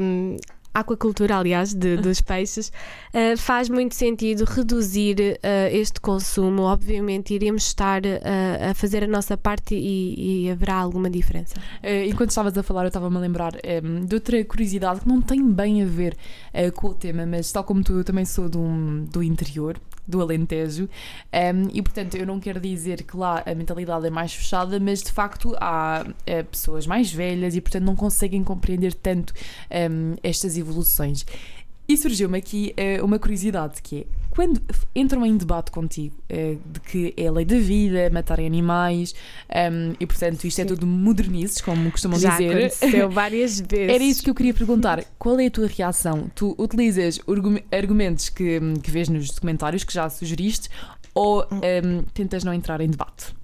Um, 0.00 0.36
aquacultura, 0.72 1.36
aliás, 1.36 1.74
de, 1.74 1.96
dos 1.96 2.20
peixes, 2.22 2.68
uh, 3.12 3.36
faz 3.36 3.68
muito 3.68 3.94
sentido 3.94 4.44
reduzir 4.44 5.16
uh, 5.20 5.74
este 5.74 6.00
consumo. 6.00 6.62
Obviamente, 6.62 7.34
iremos 7.34 7.66
estar 7.66 8.02
uh, 8.02 8.70
a 8.70 8.74
fazer 8.74 9.02
a 9.02 9.06
nossa 9.06 9.36
parte 9.36 9.74
e, 9.74 10.44
e 10.46 10.50
haverá 10.50 10.76
alguma 10.76 11.10
diferença. 11.10 11.54
enquanto 12.06 12.30
estavas 12.30 12.56
a 12.56 12.62
falar, 12.62 12.84
eu 12.84 12.88
estava-me 12.88 13.16
a 13.16 13.20
lembrar 13.20 13.54
um, 13.82 14.04
de 14.06 14.14
outra 14.14 14.42
curiosidade 14.44 15.00
que 15.00 15.08
não 15.08 15.20
tem 15.20 15.44
bem 15.50 15.82
a 15.82 15.86
ver 15.86 16.16
com 16.74 16.88
o 16.88 16.94
tema, 16.94 17.26
mas 17.26 17.50
tal 17.50 17.64
como 17.64 17.82
tu, 17.82 17.94
eu 17.94 18.04
também 18.04 18.24
sou 18.24 18.48
do, 18.48 19.04
do 19.10 19.22
interior 19.22 19.78
do 20.08 20.22
Alentejo. 20.22 20.88
Um, 21.32 21.68
e 21.72 21.82
portanto, 21.82 22.16
eu 22.16 22.26
não 22.26 22.40
quero 22.40 22.58
dizer 22.58 23.02
que 23.02 23.16
lá 23.16 23.42
a 23.44 23.54
mentalidade 23.54 24.06
é 24.06 24.10
mais 24.10 24.32
fechada, 24.32 24.80
mas 24.80 25.02
de 25.02 25.12
facto 25.12 25.54
há 25.60 26.04
uh, 26.06 26.44
pessoas 26.46 26.86
mais 26.86 27.12
velhas 27.12 27.54
e 27.54 27.60
portanto 27.60 27.84
não 27.84 27.94
conseguem 27.94 28.42
compreender 28.42 28.94
tanto 28.94 29.34
um, 29.70 30.16
estas 30.22 30.56
evoluções. 30.56 31.26
E 31.86 31.96
surgiu-me 31.96 32.36
aqui 32.36 32.74
uh, 33.00 33.04
uma 33.04 33.18
curiosidade 33.18 33.80
que 33.82 34.00
é 34.00 34.06
quando 34.38 34.62
entram 34.94 35.26
em 35.26 35.36
debate 35.36 35.72
contigo 35.72 36.14
uh, 36.30 36.60
de 36.64 36.78
que 36.78 37.12
é 37.16 37.26
a 37.26 37.32
lei 37.32 37.44
da 37.44 37.58
vida, 37.58 38.08
matarem 38.12 38.46
animais 38.46 39.12
um, 39.50 39.96
e 39.98 40.06
portanto 40.06 40.44
isto 40.44 40.60
é 40.60 40.62
Sim. 40.62 40.62
é 40.62 40.64
tudo 40.76 40.86
modernices, 40.86 41.60
como 41.60 41.90
costumam 41.90 42.20
Já 42.20 42.36
dizer. 42.36 42.66
aconteceu 42.66 43.10
várias 43.10 43.58
vezes. 43.58 43.92
Era 43.92 44.04
isso 44.04 44.22
que 44.22 44.30
eu 44.30 44.34
queria 44.36 44.54
perguntar. 44.54 45.02
Qual 45.18 45.40
é 45.40 45.46
a 45.46 45.50
tua 45.50 45.66
reação? 45.66 46.30
Tu 46.36 46.54
utilizas 46.56 47.18
argumentos 47.72 48.28
que, 48.28 48.60
que 48.80 48.92
vês 48.92 49.08
nos 49.08 49.28
documentários 49.28 49.82
que 49.82 49.92
já 49.92 50.08
sugeriste 50.08 50.68
ou 51.12 51.44
um, 51.50 52.04
tentas 52.14 52.44
não 52.44 52.54
entrar 52.54 52.80
em 52.80 52.88
debate? 52.88 53.34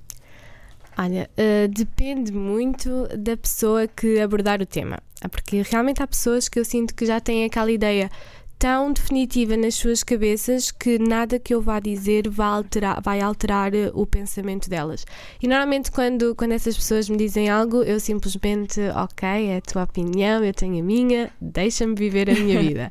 Olha, 0.96 1.28
uh, 1.36 1.66
depende 1.74 2.30
muito 2.30 3.08
da 3.18 3.36
pessoa 3.36 3.88
que 3.88 4.20
abordar 4.20 4.62
o 4.62 4.66
tema. 4.66 5.00
Porque 5.28 5.60
realmente 5.62 6.00
há 6.00 6.06
pessoas 6.06 6.48
que 6.48 6.60
eu 6.60 6.64
sinto 6.64 6.94
que 6.94 7.04
já 7.04 7.18
têm 7.18 7.44
aquela 7.44 7.72
ideia 7.72 8.08
tão 8.58 8.92
definitiva 8.92 9.56
nas 9.56 9.74
suas 9.74 10.02
cabeças 10.02 10.70
que 10.70 10.98
nada 10.98 11.38
que 11.38 11.54
eu 11.54 11.60
vá 11.60 11.80
dizer 11.80 12.28
vai 12.28 12.46
alterar, 12.46 13.00
vai 13.02 13.20
alterar 13.20 13.74
eh, 13.74 13.90
o 13.94 14.06
pensamento 14.06 14.68
delas. 14.70 15.04
E 15.42 15.46
normalmente 15.46 15.90
quando, 15.90 16.34
quando 16.34 16.52
essas 16.52 16.76
pessoas 16.76 17.08
me 17.08 17.16
dizem 17.16 17.48
algo, 17.48 17.82
eu 17.82 18.00
simplesmente, 18.00 18.80
ok, 18.96 19.28
é 19.28 19.56
a 19.58 19.60
tua 19.60 19.84
opinião, 19.84 20.44
eu 20.44 20.54
tenho 20.54 20.80
a 20.80 20.82
minha, 20.82 21.30
deixa-me 21.40 21.94
viver 21.94 22.30
a 22.30 22.34
minha 22.34 22.60
vida. 22.62 22.90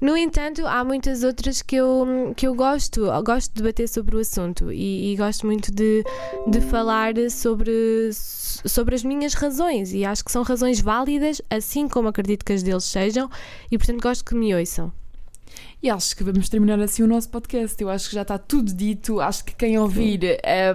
No 0.00 0.16
entanto, 0.16 0.66
há 0.66 0.84
muitas 0.84 1.22
outras 1.22 1.62
que 1.62 1.76
eu, 1.76 2.32
que 2.36 2.46
eu 2.46 2.54
gosto, 2.54 3.06
gosto 3.24 3.48
de 3.54 3.62
debater 3.62 3.88
sobre 3.88 4.16
o 4.16 4.18
assunto 4.18 4.70
e, 4.72 5.12
e 5.12 5.16
gosto 5.16 5.46
muito 5.46 5.72
de, 5.72 6.04
de 6.46 6.60
falar 6.60 7.14
sobre, 7.30 8.10
sobre 8.12 8.94
as 8.94 9.02
minhas 9.02 9.34
razões 9.34 9.92
e 9.92 10.04
acho 10.04 10.24
que 10.24 10.32
são 10.32 10.42
razões 10.42 10.80
válidas, 10.80 11.40
assim 11.48 11.88
como 11.88 12.08
acredito 12.08 12.44
que 12.44 12.52
as 12.52 12.62
deles 12.62 12.84
sejam, 12.84 13.30
e 13.70 13.78
portanto 13.78 14.02
gosto 14.02 14.24
que 14.24 14.34
me 14.34 14.54
ouçam. 14.54 14.92
E 15.82 15.90
acho 15.90 16.16
que 16.16 16.24
vamos 16.24 16.48
terminar 16.48 16.80
assim 16.80 17.02
o 17.02 17.06
nosso 17.06 17.28
podcast. 17.28 17.80
Eu 17.80 17.90
acho 17.90 18.08
que 18.08 18.14
já 18.14 18.22
está 18.22 18.38
tudo 18.38 18.72
dito. 18.72 19.20
Acho 19.20 19.44
que 19.44 19.54
quem 19.54 19.78
ouvir 19.78 20.22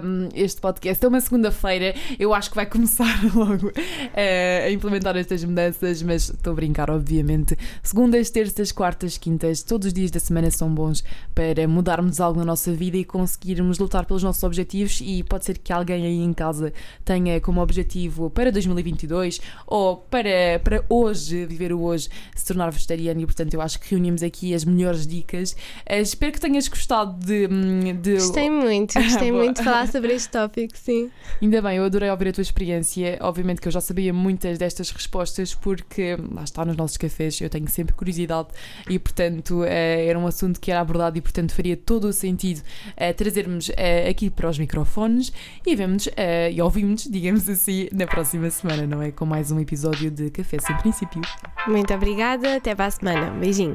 um, 0.04 0.28
este 0.32 0.60
podcast 0.60 1.04
é 1.04 1.08
uma 1.08 1.20
segunda-feira, 1.20 1.92
eu 2.20 2.32
acho 2.32 2.48
que 2.48 2.54
vai 2.54 2.66
começar 2.66 3.20
logo 3.34 3.66
uh, 3.66 4.64
a 4.64 4.70
implementar 4.70 5.16
estas 5.16 5.42
mudanças. 5.42 6.02
Mas 6.02 6.30
estou 6.30 6.52
a 6.52 6.56
brincar, 6.56 6.88
obviamente. 6.88 7.58
Segundas, 7.82 8.30
terças, 8.30 8.70
quartas, 8.70 9.18
quintas, 9.18 9.64
todos 9.64 9.88
os 9.88 9.92
dias 9.92 10.12
da 10.12 10.20
semana 10.20 10.52
são 10.52 10.72
bons 10.72 11.02
para 11.34 11.66
mudarmos 11.66 12.20
algo 12.20 12.38
na 12.38 12.44
nossa 12.44 12.72
vida 12.72 12.96
e 12.96 13.04
conseguirmos 13.04 13.80
lutar 13.80 14.06
pelos 14.06 14.22
nossos 14.22 14.44
objetivos. 14.44 15.00
E 15.02 15.24
pode 15.24 15.44
ser 15.44 15.58
que 15.58 15.72
alguém 15.72 16.06
aí 16.06 16.20
em 16.20 16.32
casa 16.32 16.72
tenha 17.04 17.40
como 17.40 17.60
objetivo 17.60 18.30
para 18.30 18.52
2022 18.52 19.40
ou 19.66 19.96
para, 19.96 20.60
para 20.62 20.84
hoje, 20.88 21.44
viver 21.44 21.72
o 21.72 21.82
hoje, 21.82 22.08
se 22.36 22.46
tornar 22.46 22.70
vegetariano. 22.70 23.20
E 23.20 23.26
portanto, 23.26 23.52
eu 23.52 23.60
acho 23.60 23.80
que 23.80 23.90
reunimos 23.90 24.22
aqui 24.22 24.54
as 24.54 24.64
melhores 24.64 24.91
melhores 24.92 25.06
dicas. 25.06 25.52
Uh, 25.88 26.00
espero 26.00 26.32
que 26.32 26.40
tenhas 26.40 26.68
gostado 26.68 27.18
de. 27.24 27.48
Hum, 27.50 28.00
de... 28.00 28.14
Gostei 28.14 28.50
muito, 28.50 28.94
gostei 28.94 29.32
muito 29.32 29.58
de 29.58 29.64
falar 29.64 29.88
sobre 29.88 30.12
este 30.12 30.30
tópico, 30.30 30.76
sim. 30.76 31.10
Ainda 31.40 31.62
bem, 31.62 31.78
eu 31.78 31.84
adorei 31.84 32.10
ouvir 32.10 32.28
a 32.28 32.32
tua 32.32 32.42
experiência. 32.42 33.18
Obviamente 33.20 33.60
que 33.60 33.68
eu 33.68 33.72
já 33.72 33.80
sabia 33.80 34.12
muitas 34.12 34.58
destas 34.58 34.90
respostas, 34.90 35.54
porque 35.54 36.16
lá 36.32 36.44
está 36.44 36.64
nos 36.64 36.76
nossos 36.76 36.96
cafés, 36.96 37.40
eu 37.40 37.50
tenho 37.50 37.68
sempre 37.68 37.94
curiosidade 37.94 38.48
e, 38.88 38.98
portanto, 38.98 39.60
uh, 39.60 39.64
era 39.64 40.18
um 40.18 40.26
assunto 40.26 40.60
que 40.60 40.70
era 40.70 40.80
abordado 40.80 41.16
e, 41.16 41.20
portanto, 41.20 41.52
faria 41.52 41.76
todo 41.76 42.04
o 42.04 42.12
sentido 42.12 42.58
uh, 42.58 43.14
trazermos 43.14 43.70
aqui 44.08 44.30
para 44.30 44.48
os 44.48 44.58
microfones 44.58 45.32
e 45.66 45.74
vemos 45.74 46.08
e 46.52 46.60
ouvimos, 46.60 47.04
digamos 47.04 47.48
assim, 47.48 47.88
na 47.92 48.06
próxima 48.06 48.48
semana, 48.50 48.86
não 48.86 49.02
é? 49.02 49.10
Com 49.10 49.24
mais 49.24 49.50
um 49.50 49.58
episódio 49.58 50.10
de 50.10 50.30
Café 50.30 50.58
Sem 50.60 50.76
Princípio. 50.78 51.20
Muito 51.66 51.92
obrigada, 51.92 52.56
até 52.56 52.74
para 52.74 52.86
a 52.86 52.90
semana. 52.90 53.32
Um 53.32 53.40
beijinho. 53.40 53.72